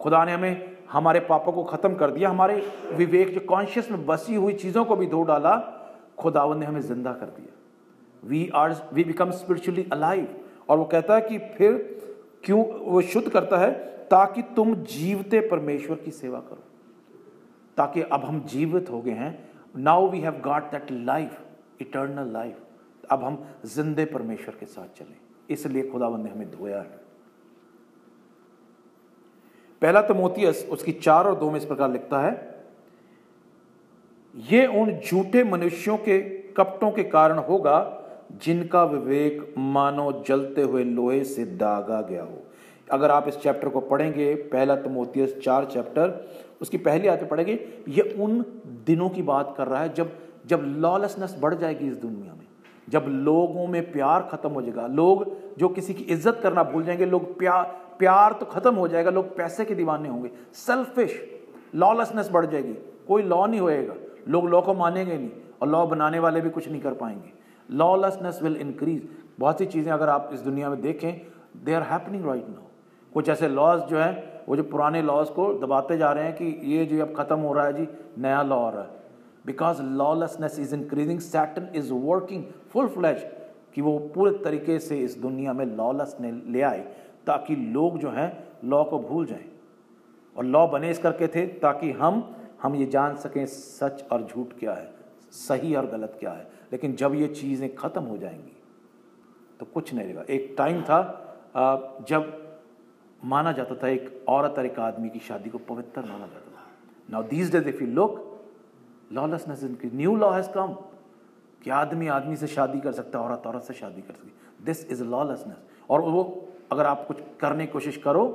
[0.00, 4.34] खुदा ने हमें हमारे पापों को ख़त्म कर दिया, हमारे विवेक, जो कॉन्शियस में बसी
[4.34, 5.56] हुई चीज़ों को भी धो डाला
[6.20, 11.14] खुदावन ने हमें ज़िंदा कर दिया। We are we become spiritually alive और वो कहता
[11.14, 11.72] है कि फिर
[12.44, 13.70] क्यों, वो शुद्ध करता है,
[14.08, 16.62] ताकि तुम जीवते परमेश्वर की सेवा करो।
[17.76, 21.40] ताकि अब हम जीवित हो गए हैं। Now we have got that life
[21.80, 22.58] eternal life
[23.10, 25.16] अब हम जिंदे परमेश्वर के साथ चलें।
[25.50, 27.00] इसलिए खुदावन ने हमें धोया है।
[29.82, 32.49] पहला तो मोतियस उसकी चार और दो में इस प्रकार लिखता है
[34.34, 36.18] ये उन झूठे मनुष्यों के
[36.56, 37.96] कपटों के कारण होगा
[38.42, 42.42] जिनका विवेक मानो जलते हुए लोहे से दागा गया हो।
[42.90, 46.28] अगर आप इस चैप्टर को पढ़ेंगे, पहला तमोतियस चार चैप्टर,
[46.60, 48.44] उसकी पहली आते पढ़ेंगे, ये उन
[48.86, 52.46] दिनों की बात कर रहा है जब जब लॉलेसनेस बढ़ जाएगी इस दुनिया में।
[52.88, 55.24] जब लोगों में प्यार खत्म हो जाएगा। लोग
[55.58, 57.64] जो किसी की इज़्ज़त करना भूल जाएँगे, लोग प्यार
[57.98, 61.20] प्यार तो खत्म हो जाएगा, लोग पैसे के दीवाने होंगे। सेल्फिश
[61.74, 62.72] लॉलेसनेस बढ़ जाएगी।
[63.08, 63.94] कोई लॉ नहीं होएगा।
[64.28, 65.30] लोग लॉ को मानेंगे नहीं
[65.62, 67.32] और लॉ बनाने वाले भी कुछ नहीं कर पाएँगे।
[67.68, 71.20] लॉलेसनेस विल इंक्रीज बहुत सी चीज़ें अगर आप इस दुनिया में देखें
[71.64, 72.68] they are happening right now
[73.12, 76.72] कुछ ऐसे लॉज जो हैं, वो जो पुराने लॉज को दबाते जा रहे हैं कि
[76.72, 77.86] ये जो अब खत्म हो रहा है जी,
[78.18, 78.98] नया लॉ आ रहा है।
[79.46, 83.26] Because lawlessness is increasing Satan is working full flash
[83.74, 86.80] कि वो पूरे तरीके से इस दुनिया में लॉलेस ने ले आए,
[87.26, 88.32] ताकि लोग जो हैं
[88.64, 89.44] लॉ को भूल जाएँ।
[90.36, 92.20] और लॉ बने इस करके थे, ताकि हम
[92.60, 94.90] हम ये जान सकें सच और झूठ क्या है,
[95.32, 98.56] सही और गलत क्या है। लेकिन जब ये चीज़ें ख़त्म हो जाएँगी
[99.60, 102.36] तो कुछ नहीं रहेगा। एक टाइम था जब
[103.22, 106.66] माना जाता था एक औरत और एक आदमी की शादी को पवित्र माना जाता था।
[107.08, 108.26] Now these days if you look
[109.12, 110.72] lawlessness इनकी न्यू लॉ हैज़ कम
[111.64, 114.84] कि आदमी आदमी से शादी कर सकता है, औरत औरत से शादी कर सकती दिस
[114.86, 118.26] इज़ लॉलेसनेस और वो, अगर आप कुछ करने की कोशिश करो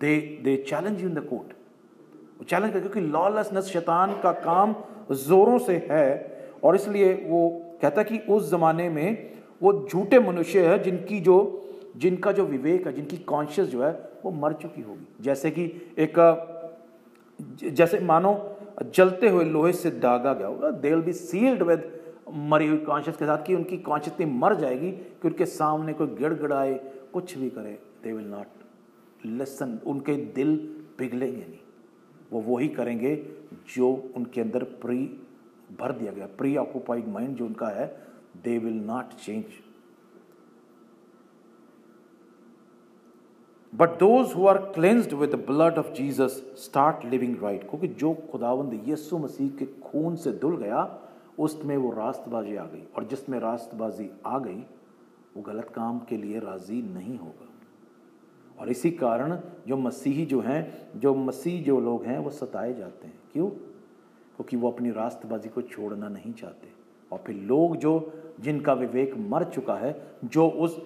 [0.00, 1.52] they they challenge in the court
[2.42, 4.74] challenge कर क्योंकि लॉलेसनेस शैतान का काम
[5.12, 6.08] जोरों से है,
[6.64, 7.48] और इसलिए वो
[7.82, 9.30] कहता कि उस जमाने में
[9.62, 11.38] वो झूठे मनुष्य है जिनकी जो,
[11.96, 13.92] जिनका जो विवेक है, जिनकी कॉन्शियस जो है,
[14.24, 15.64] वो मर चुकी होगी। जैसे कि
[15.98, 16.18] एक,
[17.64, 18.32] जैसे मानो
[18.94, 21.90] जलते हुए लोहे से दागा गया होगा they will be sealed with
[22.32, 26.74] मरी हुई कॉन्शियस के साथ कि उनकी कॉन्शियस मर जाएगी कि उनके सामने कोई गिड़गिड़ाए
[27.12, 30.56] कुछ भी करे दे विल नॉट लिसन उनके दिल
[30.98, 31.58] पिघलेंगे नहीं।
[32.32, 33.14] वो वही करेंगे
[33.74, 34.98] जो उनके अंदर प्री
[35.80, 37.86] भर दिया गया, प्री ऑक्यूपाइड माइंड जो उनका है
[38.44, 39.44] they will not change
[43.72, 48.88] but those who are cleansed with blood of Jesus start living right क्योंकि जो खुदावंद
[48.88, 51.00] यीशु मसीह के खून से धुल गया,
[51.38, 54.60] उसमें वो रास्तबाजी आ गई। और जिसमें रास्तबाजी आ गई,
[55.36, 57.48] वो गलत काम के लिए राज़ी नहीं होगा।
[58.62, 63.06] और इसी कारण जो मसीही जो हैं, जो मसीह जो लोग हैं, वो सताए जाते
[63.06, 63.46] हैं। क्यों?
[63.46, 66.68] क्योंकि वो अपनी रास्तबाजी को छोड़ना नहीं चाहते।
[67.12, 70.76] और फिर लोग जो, जिनका विवेक मर चुका है, जो उस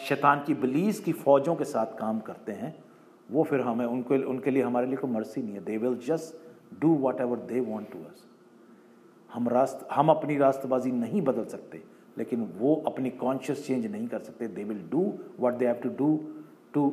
[0.00, 2.74] शैतान की बलीस की फ़ौजों के साथ काम करते हैं,
[3.30, 6.80] वो फिर हमें उनके उनके लिए हमारे लिए कोई मर्सी नहीं है। They will just
[6.80, 8.26] do whatever they want to us
[9.34, 11.82] हम रास्त, हम अपनी रास्तबाजी नहीं बदल सकते,
[12.18, 15.88] लेकिन वो अपनी कॉन्शियस चेंज नहीं कर सकते। They will do what they have to
[15.88, 16.18] do
[16.74, 16.92] to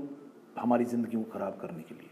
[0.57, 2.09] हमारी ज़िंदगी को ख़राब करने के लिए।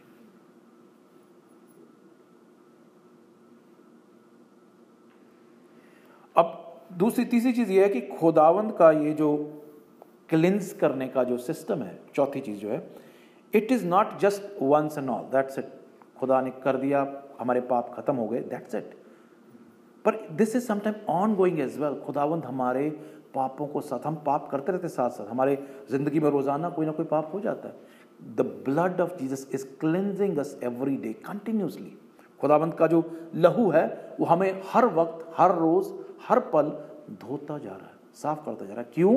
[6.36, 6.56] अब
[6.98, 9.32] दूसरी, तीसरी चीज़ ये है कि खुदावंद का ये जो
[10.30, 12.88] क्लिंस करने का जो सिस्टम है, चौथी चीज़ जो है
[13.54, 15.74] it is not just once and all that's it
[16.18, 17.02] खुदा ने कर दिया,
[17.40, 18.98] हमारे पाप खत्म हो गए दैट्स इट
[20.06, 20.96] पर this is sometime
[21.36, 22.90] ongoing as well खुदावंद हमारे
[23.36, 25.58] पापों को साथ, हम पाप करते रहते साथ साथ। हमारे
[25.92, 27.76] ज़िंदगी में रोज़ाना कोई ना कोई पाप हो जाता है।
[28.36, 31.98] The blood of Jesus is cleansing us every day continuously
[32.40, 33.04] खुदाबंद का जो
[33.36, 35.92] लहू है, वो हमें हर वक्त, हर रोज़,
[36.28, 36.72] हर पल
[37.22, 39.16] धोता जा रहा है, साफ़ करता जा रहा है। क्यों?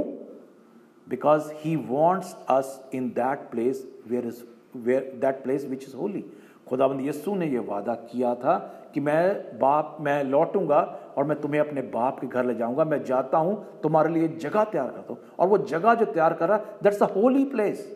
[1.07, 4.42] Because he wants us in that place where is
[4.77, 6.25] where that place which is holy
[6.68, 8.57] खुदाबंद यस्सु ने यह वादा किया था
[8.94, 10.81] कि मैं बाप, मैं लौटूँगा
[11.16, 14.64] और मैं तुम्हें अपने बाप के घर ले जाऊँगा, मैं जाता हूँ, तुम्हारे लिए जगह
[14.64, 17.87] तैयार करता हूँ। और वो जगह जो तैयार कर रहा दैट्स अ होली प्लेस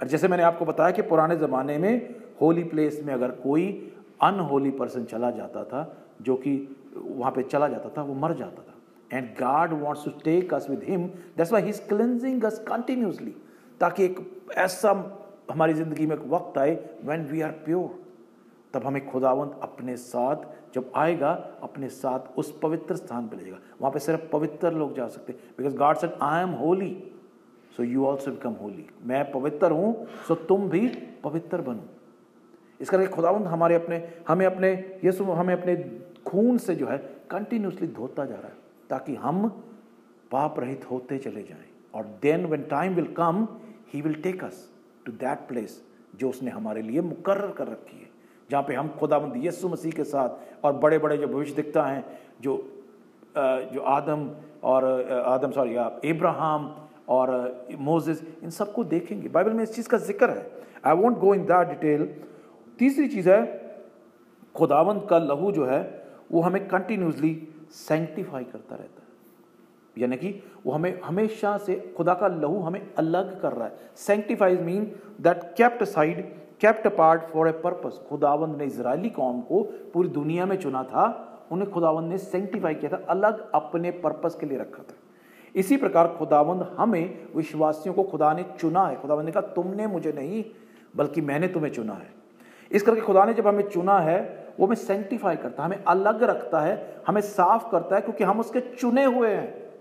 [0.00, 3.66] और जैसे मैंने आपको बताया कि पुराने ज़माने में होली प्लेस में अगर कोई
[4.22, 5.80] अनहोली पर्सन चला जाता था,
[6.22, 8.74] जो कि वहाँ पे चला जाता था, वो मर जाता था।
[9.10, 13.34] And God wants to take us with him that's why he is us continuously
[13.80, 14.18] ताकि एक
[14.58, 14.90] ऐसा
[15.50, 17.88] हमारी ज़िंदगी में एक वक्त आए व्हेन वी आर प्योर
[18.74, 21.30] तब हमें खुदावंत अपने साथ जब आएगा,
[21.62, 25.32] अपने साथ उस पवित्र स्थान पर ले जाएगा। वहाँ पे सिर्फ़ पवित्र लोग जा सकते।
[25.58, 26.90] Because God said I am holy
[27.76, 30.86] so you also become holy मैं पवित्र हूँ सो तुम भी
[31.24, 31.88] पवित्र बनो।
[32.80, 33.96] इस करके खुदावंद हमारे अपने,
[34.28, 34.72] हमें अपने,
[35.04, 35.76] यीशु हमें अपने
[36.26, 36.98] खून से जो है
[37.30, 38.56] कंटिन्यूसली धोता जा रहा है,
[38.90, 39.48] ताकि हम
[40.30, 43.46] पाप रहित होते चले जाएँ। और then when time will come
[43.92, 44.68] he will take us
[45.06, 45.82] to that place
[46.16, 48.07] जो उसने हमारे लिए मुकर्र कर रखी है।
[48.50, 52.04] जहाँ पे हम खुदाबंद यीशु मसीह के साथ और बड़े बड़े जो भविष्य दिखता हैं,
[52.40, 52.56] जो
[53.36, 54.30] जो आदम
[54.64, 54.84] और
[55.26, 56.74] आदम, सॉरी आप इब्राहम
[57.08, 60.46] और मोजेस, इन सबको देखेंगे। बाइबल में इस चीज़ का ज़िक्र है।
[60.86, 62.04] I want go in that detail
[62.78, 63.40] तीसरी चीज़ है
[64.54, 65.80] खुदावंत का लहू जो है,
[66.32, 67.36] वो हमें कंटिन्यूसली
[67.72, 70.30] सेंटिफाई करता रहता है। यानी कि
[70.66, 74.84] वो हमें हमेशा से खुदा का लहू हमें अलग कर रहा है। Sanctifies mean
[75.20, 76.26] that kept side
[76.60, 81.24] kept part for a purpose खुदावंद ने इसराइली कौम को पूरी दुनिया में चुना था,
[81.52, 84.94] उन्हें खुदावंद ने सेंटिफाई किया था, अलग अपने पर्पस के लिए रखा था।
[85.54, 90.12] इसी प्रकार खुदावंद हमें विश्वासियों को खुदा ने चुना है। खुदावंद ने कहा, तुमने मुझे
[90.12, 90.44] नहीं,
[90.96, 92.14] बल्कि मैंने तुम्हें चुना है।
[92.70, 96.22] इस करके खुदा ने जब हमें चुना है, वो हमें सेंटिफाई करता है, हमें अलग
[96.22, 99.72] रखता है, हमें साफ़ करता है, क्योंकि हम उसके चुने हुए हैं।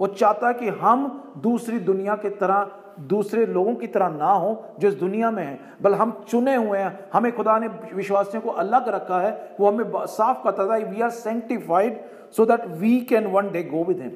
[0.00, 4.64] वो चाहता है कि हम दूसरी दुनिया की तरह दूसरे लोगों की तरह ना हो
[4.78, 8.50] जो इस दुनिया में है। बल हम चुने हुए हैं। हमें खुदा ने विश्वासियों को
[8.50, 12.00] अलग रखा है। वो हमें साफ़ करता था we are sanctified
[12.32, 14.12] so that we can one day go with him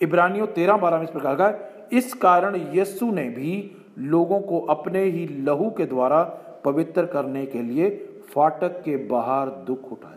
[0.00, 1.52] इब्रानियों तेरह बारह में इस प्रकार का
[1.92, 6.22] इस कारण यीशु ने भी लोगों को अपने ही लहू के द्वारा
[6.64, 7.90] पवित्र करने के लिए
[8.34, 10.14] फाटक के बाहर दुख उठाया।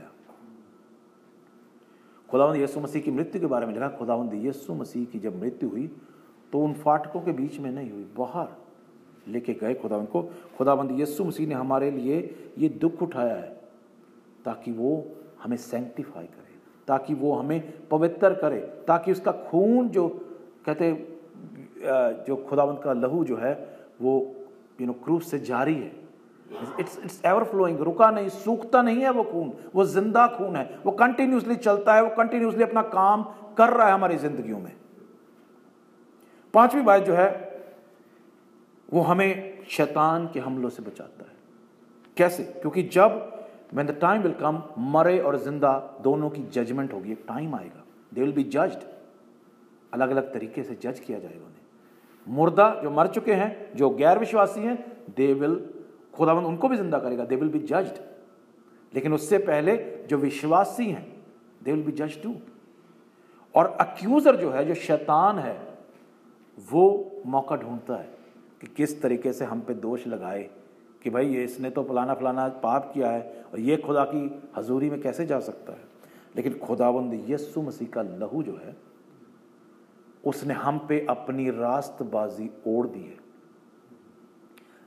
[2.30, 5.70] खुदावंद यीशु मसीह की मृत्यु के बारे में लिखा खुदावंद यीशु मसीह की जब मृत्यु
[5.70, 5.90] हुई
[6.54, 8.48] तो उन फाटकों के बीच में नहीं हुई, बाहर
[9.28, 10.22] लेके गए खुदावंद को
[10.58, 12.20] खुदावंद यस्सु मसीह ने हमारे लिए
[12.58, 13.56] ये दुख उठाया है,
[14.46, 14.92] ताकि वो
[15.44, 16.54] हमें सेंटिफाई करे,
[16.88, 20.08] ताकि वो हमें पवित्र करे, ताकि उसका खून जो
[20.66, 20.92] कहते
[22.28, 23.54] जो खुदावंद का लहू जो है,
[24.02, 24.36] वो
[24.82, 25.92] यू नो क्रूस से जारी है।
[26.80, 30.70] इट्स इट्स एवर फ्लोइंग रुका नहीं, सूखता नहीं है वो खून, वो ज़िंदा खून है,
[30.86, 33.24] वो कंटिन्यूसली चलता है, वो कंटिन्यूसली अपना काम
[33.58, 34.72] कर रहा है हमारी जिंदगियों में।
[36.54, 37.30] पांचवी बात जो है,
[38.94, 41.36] वो हमें शैतान के हमलों से बचाता है।
[42.18, 42.44] कैसे?
[42.44, 43.30] क्योंकि जब
[43.76, 47.84] when the time will come मरे और ज़िंदा दोनों की जजमेंट होगी। एक टाइम आएगा।
[48.14, 48.84] दे विल बी जज्ड
[49.94, 54.20] अलग अलग तरीके से जज किया जाएगा उन्हें। मुर्दा जो मर चुके हैं, जो गैर
[54.20, 54.78] विश्वासी हैं
[55.16, 55.56] दे विल
[56.14, 58.00] खुदावंद उनको भी ज़िंदा करेगा। दे विल बी जज्ड
[58.94, 59.78] लेकिन उससे पहले
[60.10, 61.24] जो विश्वासी हैं
[61.64, 62.36] दे विल बी जज टू
[63.56, 65.71] और अक्यूजर जो है, जो शैतान है
[66.72, 68.10] वो मौका ढूंढता है
[68.62, 70.50] कि किस तरीके से हम पे दोष लगाए
[71.04, 74.90] कि भाई ये इसने तो फलाना फलाना पाप किया है और ये खुदा की हजूरी
[74.90, 75.84] में कैसे जा सकता है?
[76.36, 78.76] लेकिन खुदाबंद यस्सु मसीह का लहू जो है,
[80.26, 83.18] उसने हम पे अपनी रास्तबाजी ओढ़ दी है।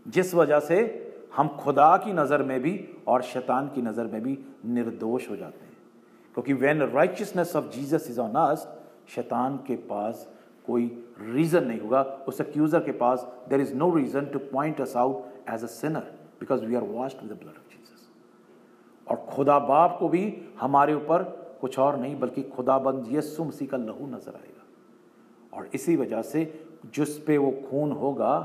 [0.08, 1.00] जिस वजह से
[1.36, 5.64] हम खुदा की नज़र में भी और शैतान की नज़र में भी निर्दोष हो जाते
[5.64, 5.76] हैं।
[6.34, 8.68] क्योंकि when righteousness of Jesus is on us
[9.08, 10.33] शैतान के पास
[10.66, 10.86] कोई
[11.20, 15.48] रीज़न नहीं होगा। उस अक्यूज़र के पास there is no reason to point us out
[15.50, 18.08] as a sinner because we are washed with the blood of Jesus
[19.06, 20.24] और खुदा बाप को भी
[20.60, 21.22] हमारे ऊपर
[21.60, 24.64] कुछ और नहीं, बल्कि खुदाबंद यस्सु मसीह का लहू नज़र आएगा।
[25.52, 26.42] और इसी वजह से
[26.94, 28.36] जिस पे वो खून होगा,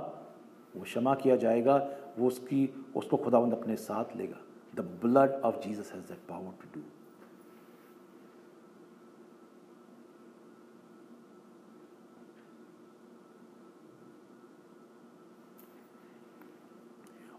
[0.76, 1.76] वो क्षमा किया जाएगा,
[2.20, 4.38] वो उसकी, उसको खुदावंद अपने साथ लेगा।
[4.76, 6.86] The blood of Jesus has that power to do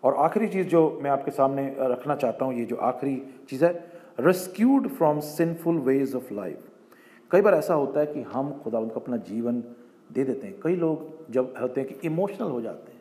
[0.05, 3.17] और आखिरी चीज़ जो मैं आपके सामने रखना चाहता हूँ, ये जो आखिरी
[3.49, 3.73] चीज़ है
[4.21, 6.69] rescued from sinful ways of life
[7.31, 9.61] कई बार ऐसा होता है कि हम खुदा उनको अपना जीवन
[10.13, 13.01] दे देते हैं। कई लोग जब होते हैं कि इमोशनल हो जाते हैं।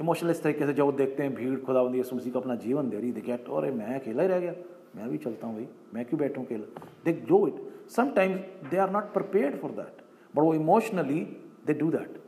[0.00, 2.88] इमोशनल इस तरीके से जब वो देखते हैं भीड़, खुदा यसु मसीह को अपना जीवन
[2.90, 4.54] दे रही देखिए, अरे, मैं अकेला ही रह गया।
[4.96, 6.82] मैं भी चलता हूँ भाई, मैं क्यों बैठूँ अकेला?
[7.04, 10.02] They do it sometimes they are not prepared for that
[10.34, 11.20] but वो इमोशनली
[11.66, 12.20] दे डू दैट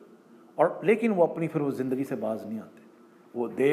[0.59, 2.84] और लेकिन वो अपनी फिर वो ज़िंदगी से बाज नहीं आते।
[3.37, 3.72] वो they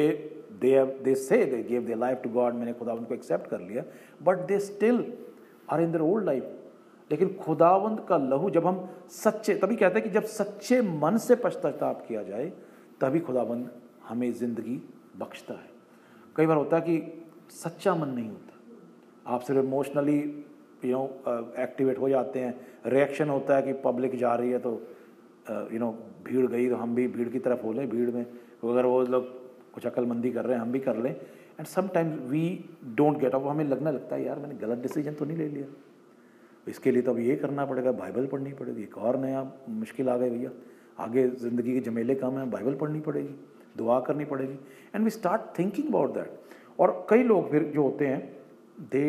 [0.60, 3.84] they they say they gave they life to God मैंने खुदा उनको एक्सेप्ट कर लिया
[4.22, 5.04] but they still
[5.68, 6.44] are in their old life
[7.10, 11.34] लेकिन खुदावंद का लहू जब हम सच्चे, तभी कहते हैं कि जब सच्चे मन से
[11.36, 12.46] पश्चाताप किया जाए,
[13.00, 13.70] तभी खुदावंद
[14.08, 14.76] हमें ज़िंदगी
[15.18, 15.70] बख्शता है।
[16.36, 20.18] कई बार होता है कि सच्चा मन नहीं होता। आप सिर्फ़ इमोशनली
[20.84, 21.04] यू नो
[21.62, 22.54] एक्टिवेट हो जाते हैं
[22.86, 24.72] रिएक्शन होता है कि पब्लिक जा रही है तो
[25.72, 25.90] यू नो
[26.24, 29.41] भीड़ गई तो हम भी भीड़ की तरफ़ हो लें, भीड़ में। अगर वो लोग
[29.74, 32.42] कुछ अक्लमंदी कर रहे हैं, हम भी कर लें। And sometimes we
[32.96, 35.66] don't get up हमें लगना लगता है, यार, मैंने गलत डिसीज़न तो नहीं ले लिया।
[36.66, 40.16] इसके लिए तो अब ये करना पड़ेगा बाइबल पढ़नी पड़ेगी। एक और नया मुश्किल आ
[40.16, 40.50] गए भैया।
[40.98, 43.34] आगे ज़िंदगी के जमेले काम है बाइबल पढ़नी पड़ेगी,
[43.76, 44.58] दुआ करनी पड़ेगी।
[44.94, 48.20] And we start thinking about that और कई लोग फिर जो होते हैं
[48.92, 49.04] they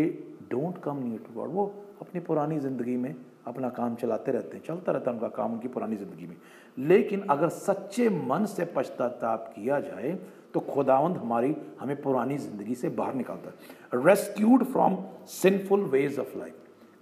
[0.52, 1.66] don't come near to God वो
[2.02, 3.16] अपनी पुरानी ज़िंदगी में
[3.48, 6.36] अपना काम चलाते रहते हैं, चलता रहता है उनका काम, उनकी पुरानी ज़िंदगी में।
[6.78, 10.18] लेकिन अगर सच्चे मन से पश्चाताप किया जाए
[10.54, 14.98] तो खुदावंद हमारी, हमें पुरानी ज़िंदगी से बाहर निकालता है। Rescued from
[15.32, 16.56] sinful ways of life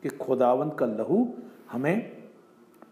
[0.04, 1.28] कि खुदावंद का लहू
[1.72, 2.22] हमें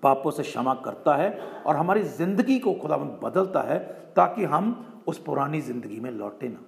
[0.03, 1.29] पापों से क्षमा करता है
[1.65, 3.79] और हमारी ज़िंदगी को खुदावंद बदलता है
[4.15, 4.75] ताकि हम
[5.07, 6.59] उस पुरानी ज़िंदगी में लौटे ना।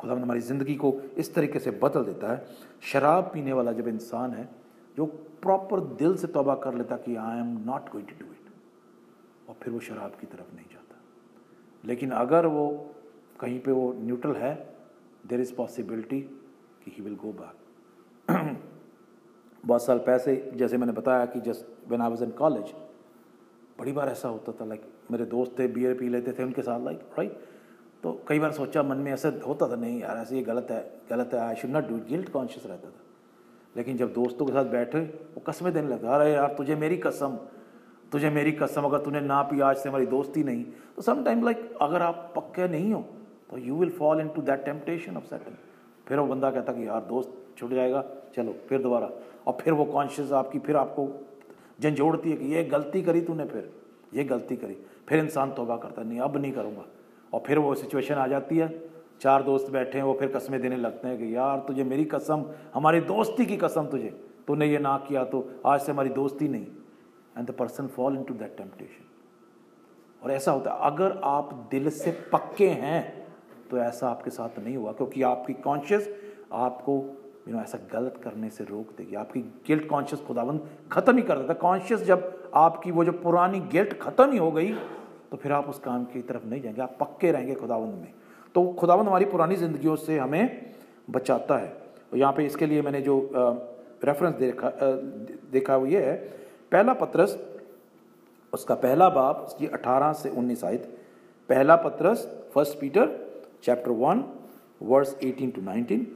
[0.00, 2.44] खुदावंद हमारी ज़िंदगी को इस तरीके से बदल देता है।
[2.82, 4.48] शराब पीने वाला जब इंसान है,
[4.96, 5.06] जो
[5.42, 9.56] प्रॉपर दिल से तोबा कर लेता कि I am not going to do it और
[9.62, 11.00] फिर वो शराब की तरफ़ नहीं जाता।
[11.84, 12.66] लेकिन अगर वो
[13.40, 14.54] कहीं पे वो न्यूट्रल है
[15.26, 16.20] देर इज़ पॉसिबिलिटी
[16.84, 17.56] कि ही विल गो बैक
[19.64, 22.72] बहुत साल पैसे, जैसे मैंने बताया कि just when I was in college
[23.78, 26.84] बड़ी बार ऐसा होता था लाइक मेरे दोस्त थे बियर पी लेते थे उनके साथ
[26.84, 27.38] लाइक राइट
[28.02, 30.80] तो कई बार सोचा मन में ऐसा होता था, नहीं यार, ऐसे ये गलत है
[31.10, 33.02] गलत है I should not do guilt conscious रहता था।
[33.76, 37.36] लेकिन जब दोस्तों के साथ बैठे, वो कसमें देने लगा, अरे यार, तुझे मेरी कसम,
[38.12, 40.64] तुझे मेरी कसम, अगर तूने ना पी, आज से हमारी दोस्ती नहीं।
[40.96, 43.00] तो सम टाइम लाइक अगर आप पक्के नहीं हो
[43.50, 45.56] तो you will fall into that temptation of Satan
[46.08, 49.10] फिर वो बंदा कहता कि यार दोस्त छुट जाएगा, चलो, फिर दोबारा।
[49.46, 51.08] और फिर वो कॉन्शियस आपकी, फिर आपको
[51.82, 53.72] झंझोड़ती है कि ये गलती करी तूने फिर।
[54.14, 54.76] ये गलती करी।
[55.08, 56.84] फिर इंसान तोबा करता नहीं, अब नहीं करूँगा।
[57.32, 58.88] और फिर वो सिचुएशन आ जाती है।
[59.20, 62.44] चार दोस्त बैठे हैं, वो फिर कस्में देने लगते हैं कि यार तुझे मेरी कसम,
[62.74, 64.08] हमारी दोस्ती की कसम तुझे।
[64.46, 66.66] तूने ये ना किया तो आज से हमारी दोस्ती नहीं।
[67.38, 69.04] And the person fall into that temptation
[70.22, 73.25] और ऐसा होता है, अगर आप दिल से पक्के हैं
[73.70, 76.08] तो ऐसा आपके साथ नहीं हुआ, क्योंकि आपकी कॉन्शियस
[76.54, 76.92] आपको
[77.48, 81.38] यू नो ऐसा गलत करने से रोक देगी। आपकी गिल्ट कॉन्शियस खुदाबंद ख़त्म ही कर
[81.38, 84.72] देता कॉन्शियस जब आपकी वो जो पुरानी गिल्ट ख़त्म ही हो गई
[85.30, 88.12] तो फिर आप उस काम की तरफ़ नहीं जाएँगे। आप पक्के रहेंगे खुदाबंद में।
[88.54, 90.74] तो खुदाबंद हमारी पुरानी ज़िंदगियों से हमें
[91.10, 91.68] बचाता है।
[92.12, 93.18] और यहाँ पे इसके लिए मैंने जो
[94.04, 94.70] रेफरेंस देखा
[95.52, 96.14] देखा वो ये है।
[96.72, 97.38] पहला पत्रस,
[98.52, 100.84] उसका पहला बाप उसकी अठारह से उन्नीस आयत।
[101.48, 103.06] पहला पत्रस first Peter
[103.62, 104.24] chapter one
[104.82, 106.06] verse eighteen to nineteen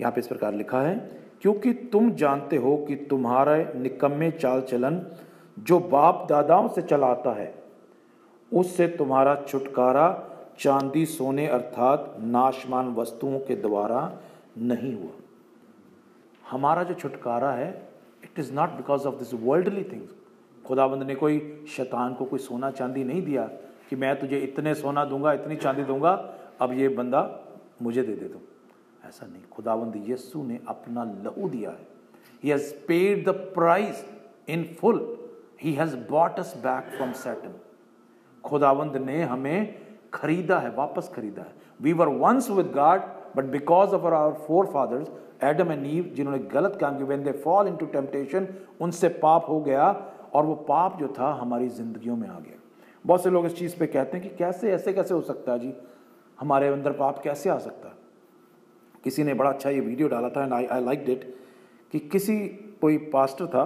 [0.00, 0.94] यहाँ पे इस प्रकार लिखा है,
[1.42, 5.00] क्योंकि तुम जानते हो कि तुम्हारा निकम्मे चाल चलन
[5.60, 7.54] जो बाप दादाओं से चलाता है,
[8.52, 10.06] उससे तुम्हारा छुटकारा
[10.58, 14.00] चांदी, सोने अर्थात नाशमान वस्तुओं के द्वारा
[14.58, 15.10] नहीं हुआ।
[16.44, 17.70] हमारा जो छुटकारा है
[18.24, 20.14] it is not because of this worldly things
[20.64, 23.44] खुदाबंद ने कोई शैतान को कोई सोना चांदी नहीं दिया
[23.90, 26.14] कि मैं तुझे इतने सोना दूँगा, इतनी चांदी दूँगा
[26.62, 27.20] अब ये बंदा
[27.82, 28.40] मुझे दे दे दो
[29.04, 31.86] ऐसा नहीं, खुदावंद यस्सु ने अपना लहू दिया है।
[32.42, 34.04] He has paid the price
[34.48, 35.00] in full
[35.62, 37.54] he has bought us back from Satan
[38.44, 39.74] खुदावंद ने हमें
[40.14, 43.02] खरीदा है, वापस खरीदा है। We were once with God
[43.36, 44.32] but because of our
[44.66, 45.10] forefathers
[45.44, 48.46] Adam and Eve जिन्होंने गलत काम किया when they fall into temptation
[48.80, 49.86] उनसे पाप हो गया
[50.34, 52.58] और वो पाप जो था, हमारी जिंदगियों में आ गया।
[53.04, 55.58] बहुत से लोग इस चीज़ पे कहते हैं कि कैसे, ऐसे कैसे हो सकता है
[55.58, 55.72] जी?
[56.42, 57.94] हमारे अंदर पाप कैसे आ सकता है?
[59.04, 61.24] किसी ने बड़ा अच्छा ये वीडियो डाला था एंड आई आई लाइक डिट
[61.92, 62.48] कि किसी
[62.80, 63.64] कोई पास्टर था,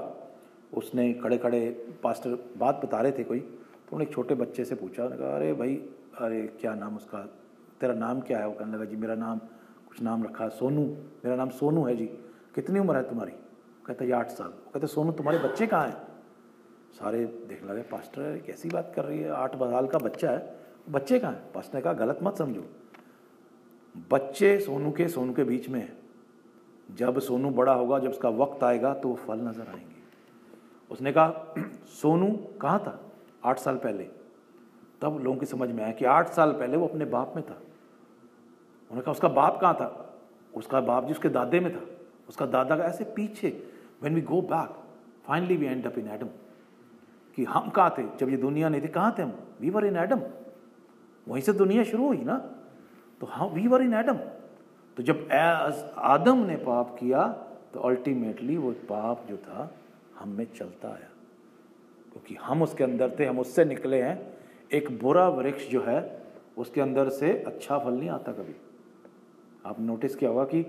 [0.74, 1.70] उसने खड़े खड़े
[2.02, 5.36] पास्टर बात बता रहे थे कोई तो उन्होंने एक छोटे बच्चे से पूछा, उन्होंने कहा,
[5.36, 5.74] अरे भाई,
[6.18, 7.18] अरे क्या नाम उसका?
[7.80, 8.46] तेरा नाम क्या है?
[8.46, 9.38] वो कहने लगा, जी, मेरा नाम,
[9.88, 10.84] कुछ नाम रखा है, सोनू,
[11.24, 12.06] मेरा नाम सोनू है, जी।
[12.54, 13.32] कितनी उम्र है तुम्हारी?
[13.86, 15.96] कहते ये आठ साल। वो कहते, सोनू, तुम्हारे बच्चे कहाँ हैं?
[16.92, 19.30] सारे देखने लगे पास्टर है कैसी बात कर रही है?
[19.30, 21.52] आठ साल का बच्चा है बच्चे कहाँ हैं?
[21.52, 22.64] पास्टर ने कहा गलत मत समझो।
[24.10, 25.96] बच्चे सोनू के सोनू के बीच में है।
[26.94, 29.96] जब सोनू बड़ा होगा, जब उसका वक्त आएगा तो वो फल नज़र आएँगे।
[30.90, 31.54] उसने कहा,
[31.86, 33.00] सोनू कहाँ था?
[33.44, 34.04] आठ साल पहले।
[35.00, 37.54] तब लोगों की समझ में आया कि आठ साल पहले वो अपने बाप में था।
[37.54, 40.18] उन्होंने कहा, उसका बाप कहाँ था?
[40.54, 41.86] उसका बाप जी उसके दादे में था।
[42.28, 43.70] उसका दादा का ऐसे पीछे
[44.02, 44.70] when we go back
[45.24, 46.28] finally we end up in Adam
[47.36, 48.02] कि हम कहाँ थे?
[48.18, 49.32] जब ये दुनिया नहीं थी, कहाँ थे हम?
[49.60, 50.20] वी वर इन एडम
[51.26, 52.36] वहीं से दुनिया शुरू हुई ना।
[53.20, 54.18] तो हाँ वी वर इन एडम
[54.96, 57.26] तो जब आदम ने पाप किया
[57.74, 59.70] तो अल्टीमेटली वो पाप जो था,
[60.18, 61.10] हम में चलता आया।
[62.12, 64.34] क्योंकि हम उसके अंदर थे, हम उससे निकले हैं।
[64.72, 66.22] एक बुरा वृक्ष जो है,
[66.58, 68.54] उसके अंदर से अच्छा फल नहीं आता कभी।
[69.66, 70.62] आप नोटिस किया होगा कि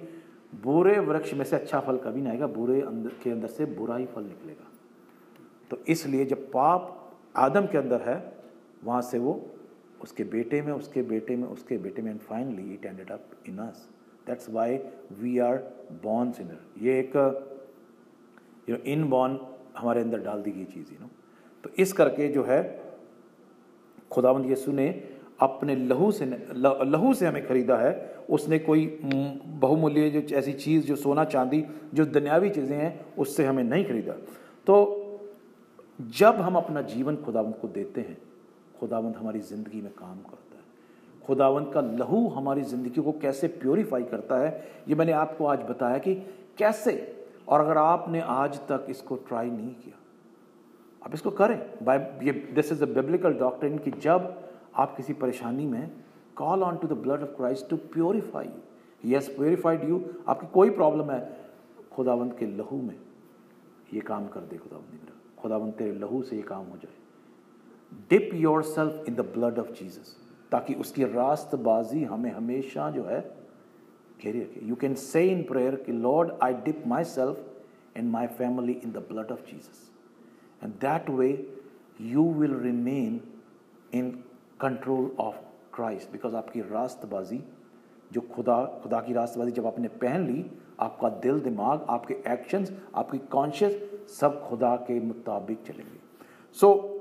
[0.55, 3.95] बुरे वृक्ष में से अच्छा फल कभी नहीं आएगा, बुरे अंदर के अंदर से बुरा
[3.95, 4.71] ही फल निकलेगा।
[5.71, 8.33] तो इसलिए जब पाप आदम के अंदर है,
[8.83, 9.33] वहाँ से वो
[10.01, 13.57] उसके बेटे में, उसके बेटे में, उसके बेटे में and finally it ended up in
[13.59, 13.87] us
[14.27, 14.77] that's why
[15.19, 15.57] we are
[16.03, 17.15] born sinner ये एक
[18.69, 19.39] यू नो इन बॉर्न
[19.77, 21.09] हमारे अंदर डाल दी गई चीज़ यू नो
[21.63, 22.59] तो इस करके जो है
[24.11, 24.89] खुदावंद यीशु ने
[25.41, 30.95] अपने लहू से लहू से हमें खरीदा है। उसने कोई बहुमूल्य जो ऐसी चीज़, जो
[30.95, 34.13] सोना, चांदी, जो दुनियावी चीज़ें हैं, उससे हमें नहीं खरीदा।
[34.67, 34.75] तो
[36.11, 38.17] जब हम अपना जीवन खुदावंद को देते हैं
[38.79, 44.03] खुदावंत हमारी ज़िंदगी में काम करता है। खुदावंत का लहू हमारी ज़िंदगी को कैसे प्योरीफाई
[44.05, 44.49] करता है,
[44.87, 46.15] ये मैंने आपको आज बताया कि
[46.57, 46.95] कैसे,
[47.47, 49.97] और अगर आपने आज तक इसको ट्राई नहीं किया,
[51.01, 54.33] आप इसको करें। बाय ये this is a biblical doctrine कि जब
[54.75, 55.91] आप किसी परेशानी में
[56.37, 60.69] call on to the blood of Christ to purify you yes purified you आपकी कोई
[60.71, 61.19] प्रॉब्लम है।
[61.91, 62.95] खुदावंत के लहू में
[63.93, 66.95] ये काम कर दे, खुदावंत मेरा। खुदावंत तेरे लहू से ये काम हो जाए।
[68.09, 68.29] Dip
[68.63, 70.15] yourself in the blood of Jesus
[70.51, 73.19] ताकि उसकी रास्तबाजी हमें हमेशा जो है
[74.21, 78.73] घेरे रखे। You can say in prayer कि Lord I dip myself and my family
[78.73, 79.89] in the blood of Jesus
[80.63, 81.29] and that way
[82.01, 83.19] you will remain
[83.93, 84.11] in
[84.61, 85.35] control of
[85.73, 87.43] Christ because आपकी रास्तबाजी,
[88.11, 90.45] जो खुदा खुदा की रास्तबाजी जब आपने पहन ली,
[90.79, 93.79] आपका दिल, दिमाग, आपके एक्शंस आपकी कॉन्शियस
[94.11, 95.99] सब खुदा के मुताबिक चलेंगे।
[96.57, 96.96] So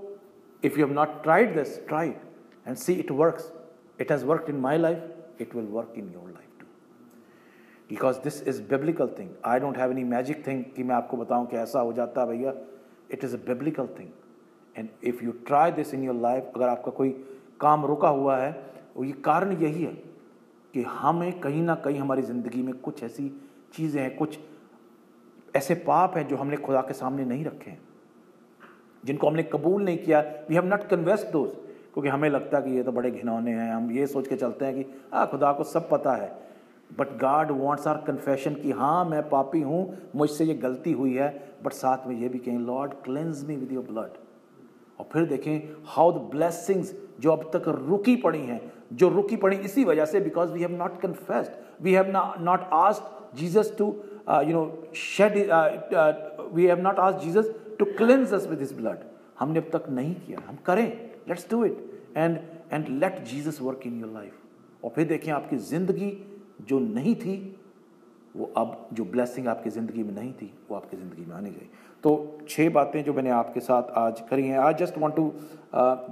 [0.65, 2.09] if you have not tried this try
[2.67, 3.53] and see it works
[4.01, 6.67] it has work in my life it will work in your life too
[7.89, 11.47] because this is biblical thing I don't have any magic thing कि मैं आपको बताऊँ
[11.47, 12.55] कि ऐसा हो जाता है भैया।
[13.13, 14.09] It is a biblical thing
[14.77, 17.11] and if you try this in your life अगर आपका कोई
[17.61, 18.53] काम रुका हुआ है
[18.97, 19.93] और ये कारण यही है
[20.75, 23.29] कि हमें कहीं ना कहीं हमारी ज़िंदगी में कुछ ऐसी
[23.75, 24.39] चीज़ें हैं, कुछ
[25.57, 27.81] ऐसे पाप हैं जो हमने खुदा के सामने नहीं रखे हैं।
[29.07, 31.51] जिनको हमने कबूल नहीं किया we have not confessed those
[31.95, 34.65] क्योंकि हमें लगता है कि ये तो बड़े घिनौने हैं, हम ये सोच के चलते
[34.65, 36.31] हैं कि, आ, खुदा को सब पता है।
[36.91, 41.29] बट गाड वॉन्ट्स आर कन्फेशन कि हाँ मैं पापी हूँ, मुझसे ये गलती हुई है
[41.65, 44.19] बट साथ में ये भी कहें Lord cleanse me with your blood
[44.99, 48.61] और फिर देखें हाउ द ब्लेसिंग्स जो अब तक रुकी पड़ी हैं,
[48.93, 53.37] जो रुकी पड़ी इसी वजह से because we have not confessed we have not asked
[53.37, 53.87] Jesus to
[54.29, 55.37] you know shed
[56.55, 59.05] we have not asked Jesus to cleanse us with his blood
[59.39, 60.87] हमने अब तक नहीं किया। हम करें।
[61.29, 61.79] Let's do it
[62.17, 62.39] and
[62.73, 66.11] and let Jesus work in your life और फिर देखें आपकी ज़िंदगी
[66.69, 67.57] जो नहीं थी,
[68.37, 71.69] वो अब जो ब्लेसिंग आपकी ज़िंदगी में नहीं थी, वो आपकी ज़िंदगी में आने गई।
[72.05, 75.33] तो छह बातें जो मैंने आपके साथ आज करी हैं। I just want to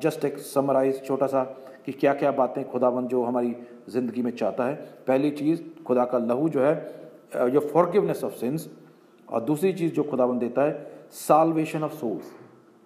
[0.03, 1.43] just एक समराइज छोटा सा
[1.87, 3.55] कि क्या क्या बातें खुदाबंद जो हमारी
[3.91, 4.75] ज़िंदगी में चाहता है।
[5.07, 8.69] पहली चीज़, खुदा का लहू जो है जो फॉरगिवनेस ऑफ़ सिंस
[9.29, 10.73] और दूसरी चीज़ जो खुदाबंद देता है
[11.15, 12.33] साल्वेशन ऑफ़ सोल्स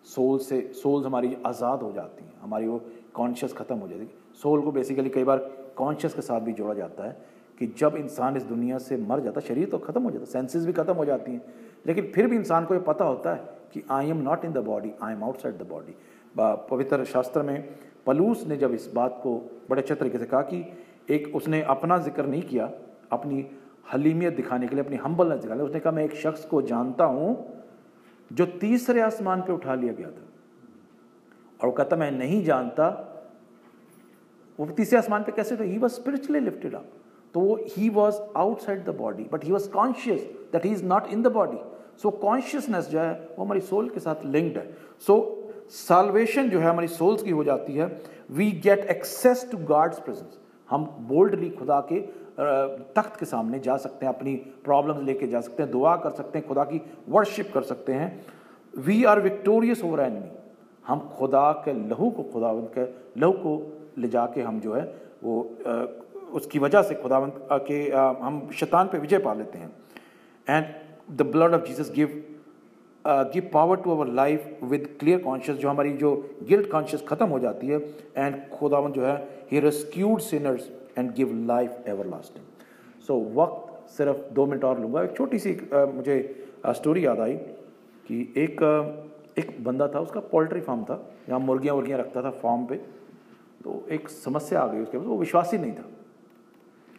[0.06, 2.80] सोल से सोल्स हमारी आज़ाद हो जाती हैं, हमारी वो
[3.14, 4.08] कॉन्शियस ख़त्म हो जाती है।
[4.42, 5.38] सोल को बेसिकली कई बार
[5.76, 7.16] कॉन्शियस के साथ भी जोड़ा जाता है
[7.58, 10.30] कि जब इंसान इस दुनिया से मर जाता है, शरीर तो ख़त्म हो जाता है
[10.32, 11.42] सेंसेस भी ख़त्म हो जाती हैं।
[11.86, 14.58] लेकिन फिर भी इंसान को ये पता होता है कि I am not in the
[14.66, 15.94] body I am outside the body
[16.38, 17.68] पवित्र शास्त्र में
[18.06, 19.36] पलूस ने जब इस बात को
[19.70, 20.64] बड़े अच्छे तरीके से कहा कि
[21.10, 22.70] एक उसने अपना ज़िक्र नहीं किया,
[23.12, 23.46] अपनी
[23.92, 27.36] हलीमियत दिखाने के लिए, अपनी हम्बलनेस दिखाने उसने कहा, मैं एक शख्स को जानता हूँ
[28.30, 30.26] जो तीसरे आसमान पे उठा लिया गया था।
[31.60, 32.88] और कहता, मैं नहीं जानता,
[34.58, 36.92] वो तीसरे आसमान पे कैसे he was spiritually lifted up
[37.34, 40.20] तो वो he was outside the body but he was conscious
[40.52, 41.58] that he is not in the body
[42.02, 44.76] so consciousness जो है, वो हमारी सोल के साथ लिंक्ड है।
[45.06, 45.14] सो
[45.70, 47.86] साल्वेशन जो है, हमारी सोल्स की हो जाती है।
[48.30, 52.00] We get access to God's presence हम बोल्डली खुदा के
[52.38, 54.34] तख्त के सामने जा सकते हैं, अपनी
[54.64, 58.24] प्रॉब्लम्स लेके जा सकते हैं, दुआ कर सकते हैं, खुदा की वर्शिप कर सकते हैं।
[58.74, 60.30] We are victorious over enemy
[60.84, 62.84] हम खुदा के लहू को खुदा के
[63.20, 63.56] लहू को
[63.98, 64.82] ले जाके हम जो है,
[65.24, 65.40] वो
[66.32, 67.82] उसकी वजह से खुदावंत के
[68.22, 69.70] हम शैतान पे विजय पा लेते हैं।
[70.46, 72.22] And the blood of Jesus give
[73.04, 76.14] give power to our life with clear conscious जो हमारी जो
[76.48, 77.78] गिल्ट कॉन्शियस ख़त्म हो जाती है।
[78.16, 79.16] एंड खुदावन जो है
[79.52, 82.44] he rescued sinners and give life ever lasting
[83.06, 87.34] so वक्त सिर्फ़ दो मिनट और लूँगा। एक छोटी सी uh, मुझे स्टोरी याद आई
[88.06, 88.62] कि एक
[89.38, 90.96] एक बंदा था उसका पोल्ट्री फार्म था।
[91.28, 92.76] जहाँ मुर्गियाँ मुर्गियाँ रखता था फार्म पे।
[93.64, 95.84] तो एक समस्या आ गई उसके पास। वो विश्वास ही नहीं था।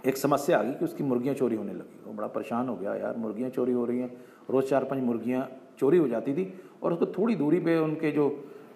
[0.06, 2.95] एक समस्या आ गई कि उसकी मुर्गियाँ चोरी होने लगी। वो बड़ा परेशान हो गया
[2.95, 4.12] यार मुर्गियाँ चोरी हो रही हैं।
[4.50, 5.47] रोज़ चार पाँच मुर्गियाँ
[5.80, 8.28] चोरी हो जाती थी और उसको थोड़ी दूरी पे उनके जो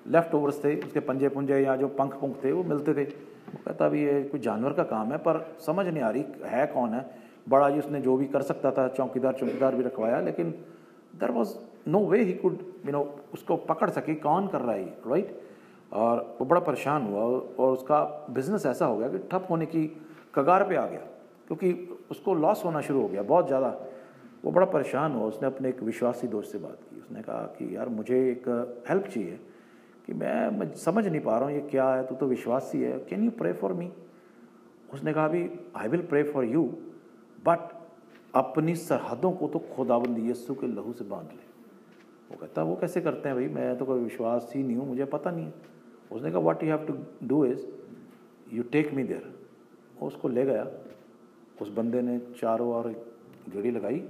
[0.07, 3.05] लेफ़्ट ओवर्स थे उसके पंजे पुंजे या जो पंख पुंख थे वो मिलते थे।
[3.53, 6.65] वो कहता अभी ये कोई जानवर का काम है, पर समझ नहीं आ रही है
[6.67, 7.05] कौन है?
[7.49, 10.51] बड़ा जी उसने जो भी कर सकता था, चौकीदार चौकीदार भी रखवाया, लेकिन
[11.13, 11.55] there was
[11.87, 13.01] no way he could you know
[13.33, 15.41] उसको पकड़ सके, कौन कर रहा है राइट
[15.91, 19.85] और वो बड़ा परेशान हुआ और उसका बिज़नेस ऐसा हो गया कि ठप होने की
[20.35, 21.01] कगार पे आ गया,
[21.47, 23.75] क्योंकि उसको लॉस होना शुरू हो गया बहुत ज़्यादा।
[24.43, 27.75] वो बड़ा परेशान हुआ, उसने अपने एक विश्वासी दोस्त से बात की, उसने कहा कि,
[27.75, 28.47] यार मुझे एक
[28.89, 29.39] हेल्प चाहिए।
[30.07, 32.05] कि मैं, समझ नहीं पा रहा हूँ ये क्या है?
[32.07, 33.91] तू तो विश्वासी है। Can you pray for me
[34.93, 36.63] उसने कहा अभी I will pray for you
[37.45, 37.71] but
[38.35, 41.41] अपनी सरहदों को तो खुदाबंद यस्सु के लहू से बाँध ले।
[42.31, 43.47] वो कहता वो कैसे करते हैं भाई?
[43.47, 45.53] मैं तो कोई विश्वास ही नहीं हूँ मुझे पता नहीं है।
[46.11, 46.93] उसने कहा what you have to
[47.27, 47.65] do is
[48.53, 49.33] you take me there
[49.99, 50.67] वो उसको ले गया।
[51.61, 52.87] उस बंदे ने चारों ओर
[53.49, 54.03] गेड़ी लगाई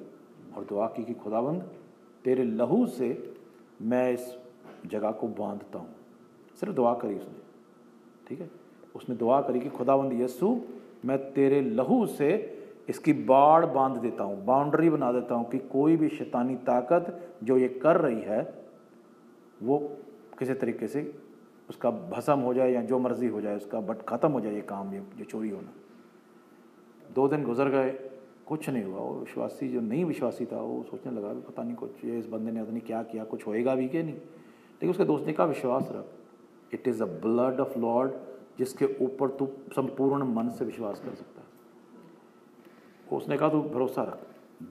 [0.57, 1.61] और दुआ की कि खुदाबंद
[2.23, 3.07] तेरे लहू से
[3.81, 4.35] मैं इस
[4.85, 5.95] जगह को बांधता हूँ।
[6.59, 7.41] सिर्फ़ दुआ करी उसने।
[8.27, 8.49] ठीक है?
[8.95, 10.61] उसने दुआ करी कि खुदाबंद यस्सु
[11.05, 12.59] मैं तेरे लहू से
[12.89, 17.57] इसकी बाढ़ बाँध देता हूँ। बाउंड्री बना देता हूँ कि कोई भी शैतानी ताकत जो
[17.57, 18.63] ये कर रही है,
[19.63, 19.77] वो
[20.39, 21.19] किसी तरीके से
[21.69, 24.61] उसका भसम हो जाए या जो मर्ज़ी हो जाए, उसका बट ख़त्म हो जाए ये
[24.61, 25.73] काम, ये जो चोरी होना।
[27.15, 27.91] दो दिन गुजर गए,
[28.47, 32.05] कुछ नहीं हुआ। वो विश्वासी जो नहीं विश्वासी था, वो सोचने लगा पता नहीं कुछ,
[32.05, 34.15] ये इस बंदे ने पता नहीं क्या किया, कुछ होएगा भी कि नहीं?
[34.83, 38.11] लेकिन उसके दोस्त ने कहा विश्वास रख। It is a blood of lord
[38.57, 44.19] जिसके ऊपर तू संपूर्ण मन से विश्वास कर सकता है। उसने कहा, तू भरोसा रख।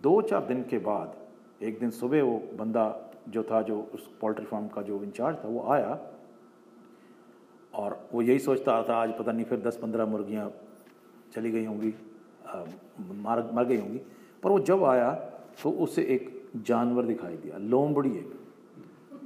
[0.02, 1.14] दो चार दिन के बाद,
[1.62, 2.84] एक दिन सुबह वो बंदा
[3.28, 5.98] जो था, जो उस पोल्ट्री फार्म का जो इंचार्ज था, वो आया
[7.74, 10.50] और वो यही सोचता था, आज पता नहीं, फिर दस पंद्रह मुर्गियाँ
[11.32, 11.94] चली गई होंगी
[13.22, 13.98] मर मर गई होंगी।
[14.42, 15.10] पर वो जब आया
[15.62, 18.41] तो उसे एक जानवर दिखाई दिया लोमबड़ी एक।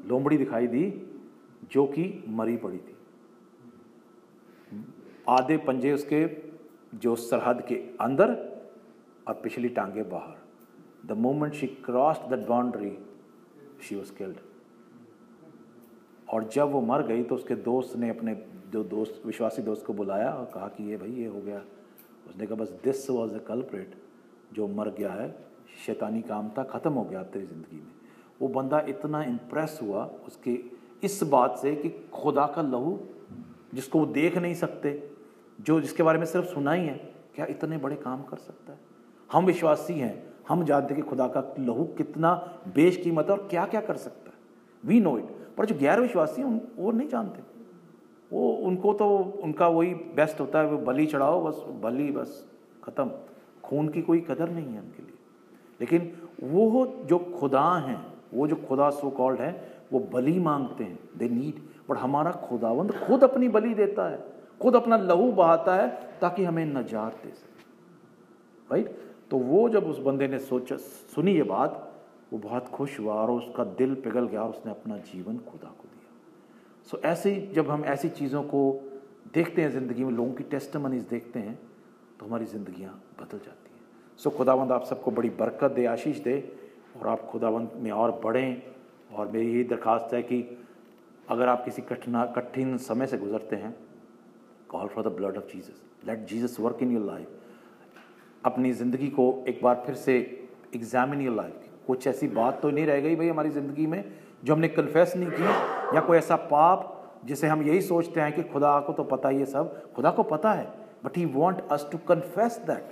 [0.07, 0.85] लोमबड़ी दिखाई दी,
[1.73, 2.95] जो कि मरी पड़ी थी।
[5.29, 6.27] आधे पंजे उसके,
[6.95, 8.35] जो सरहद के अंदर
[9.27, 10.37] और पिछली टांगे बाहर।
[11.07, 12.97] The moment she cross that boundary
[13.83, 14.37] she was killed
[16.29, 18.35] और जब वो मर गई तो उसके दोस्त ने अपने,
[18.73, 21.63] जो दोस्त, विश्वासी दोस्त को बुलाया और कहा कि ये भाई, ये हो गया।
[22.29, 23.95] उसने कहा, बस दिस वॉज़ द कल्प्रेट
[24.55, 25.29] जो मर गया है।
[25.87, 27.93] शैतानी काम था, ख़त्म हो गया तेरी ज़िंदगी में।
[28.43, 30.61] वो बंदा इतना इम्प्रेस हुआ उसके
[31.03, 33.01] इस बात से कि खुदा का लहू,
[33.75, 35.11] जिसको वो देख नहीं सकते,
[35.61, 38.79] जो जिसके बारे में सिर्फ़ सुना ही है, क्या इतने बड़े काम कर सकता है?
[39.33, 43.67] हम विश्वासी हैं, हम जानते हैं कि खुदा का लहू कितना बेशकीमत है और क्या
[43.67, 44.37] क्या कर सकता है।
[44.85, 45.25] वी नो इट
[45.59, 47.43] पर जो गैर विश्वासी हैं वो नहीं जानते।
[48.33, 52.47] वो, उनको तो उनका वही बेस्ट होता है, वो बलि चढ़ाओ, बस बलि, बस
[52.85, 53.11] ख़त्म।
[53.65, 55.13] खून की कोई कदर नहीं है उनके लिए।
[55.81, 59.51] लेकिन वो जो खुदा हैं वो जो खुदा सो कॉल्ड है
[59.93, 64.19] वो बलि मांगते हैं दे नीड बट हमारा खुदावंद खुद अपनी बलि देता है
[64.61, 65.89] खुद अपना लहू बहाता है
[66.21, 67.65] ताकि हमें नजात दे सके।
[68.71, 68.97] राइट
[69.31, 70.77] तो वो जब उस बंदे ने सोचा
[71.15, 71.83] सुनी ये बात
[72.33, 75.85] वो बहुत खुश हुआ और उसका दिल पिघल गया और उसने अपना जीवन खुदा को
[75.85, 76.11] दिया।
[76.87, 78.61] सो so, ऐसे ही जब हम ऐसी चीज़ों को
[79.35, 81.59] देखते हैं ज़िंदगी में लोगों की टेस्टमनीज देखते हैं
[82.21, 83.85] तो हमारी ज़िंदगियाँ बदल जाती हैं।
[84.19, 86.39] सो so, खुदावंद आप सबको बड़ी बरकत दे आशीष दे।
[86.97, 88.63] और आप खुदावंद में और बढ़ें।
[89.11, 90.43] और मेरी यही दरख्वास्त है कि
[91.29, 93.75] अगर आप किसी कठिना, कठिन समय से गुजरते हैं
[94.69, 99.45] call for the blood of Jesus let Jesus work in your life अपनी ज़िंदगी को
[99.49, 100.17] एक बार फिर से
[100.77, 104.05] एग्जामिन योर लाइफ कुछ ऐसी बात तो नहीं रह गई भाई हमारी ज़िंदगी में,
[104.45, 106.93] जो हमने कन्फेस नहीं की, या कोई ऐसा पाप
[107.25, 110.23] जिसे हम यही सोचते हैं कि खुदा को तो पता ही है सब। खुदा को
[110.25, 110.67] पता है
[111.05, 112.89] but he want us to confess that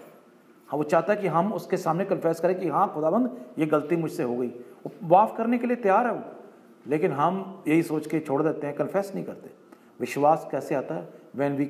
[0.69, 3.97] हाँ वो चाहता है कि हम उसके सामने कन्फेस करें कि हाँ खुदाबंद, ये गलती
[3.97, 4.53] मुझसे हो गई।
[5.05, 6.23] माफ़ करने के लिए तैयार है वो।
[6.87, 9.51] लेकिन हम यही सोच के छोड़ देते हैं कन्फेस नहीं करते।
[10.01, 11.09] विश्वास कैसे आता है?
[11.37, 11.65] When we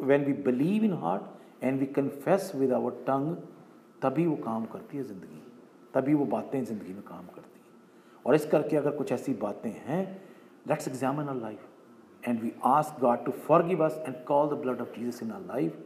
[0.00, 3.34] when we believe in heart and we confess with our tongue
[4.02, 5.42] तभी वो काम करती है ज़िंदगी।
[5.94, 9.70] तभी वो बातें ज़िंदगी में काम करती हैं। और इस करके अगर कुछ ऐसी बातें
[9.86, 10.04] हैं
[10.68, 13.32] let's examine our life and we ask God to
[13.66, 15.78] forgive us and call the blood of Jesus in our life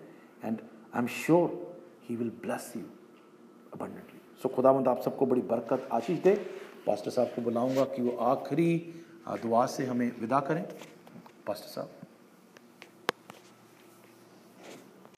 [0.45, 0.61] and
[0.95, 1.49] I am sure
[2.11, 2.83] he will bless you
[3.73, 6.35] abundantly so खुदा मंद आप सबको बड़ी बरकत आशीष दे
[6.87, 8.71] पास्टर साहब को बुलाऊँगा कि वो आखिरी
[9.43, 10.63] दुआ से हमें विदा करें
[11.47, 12.00] पास्टर साहब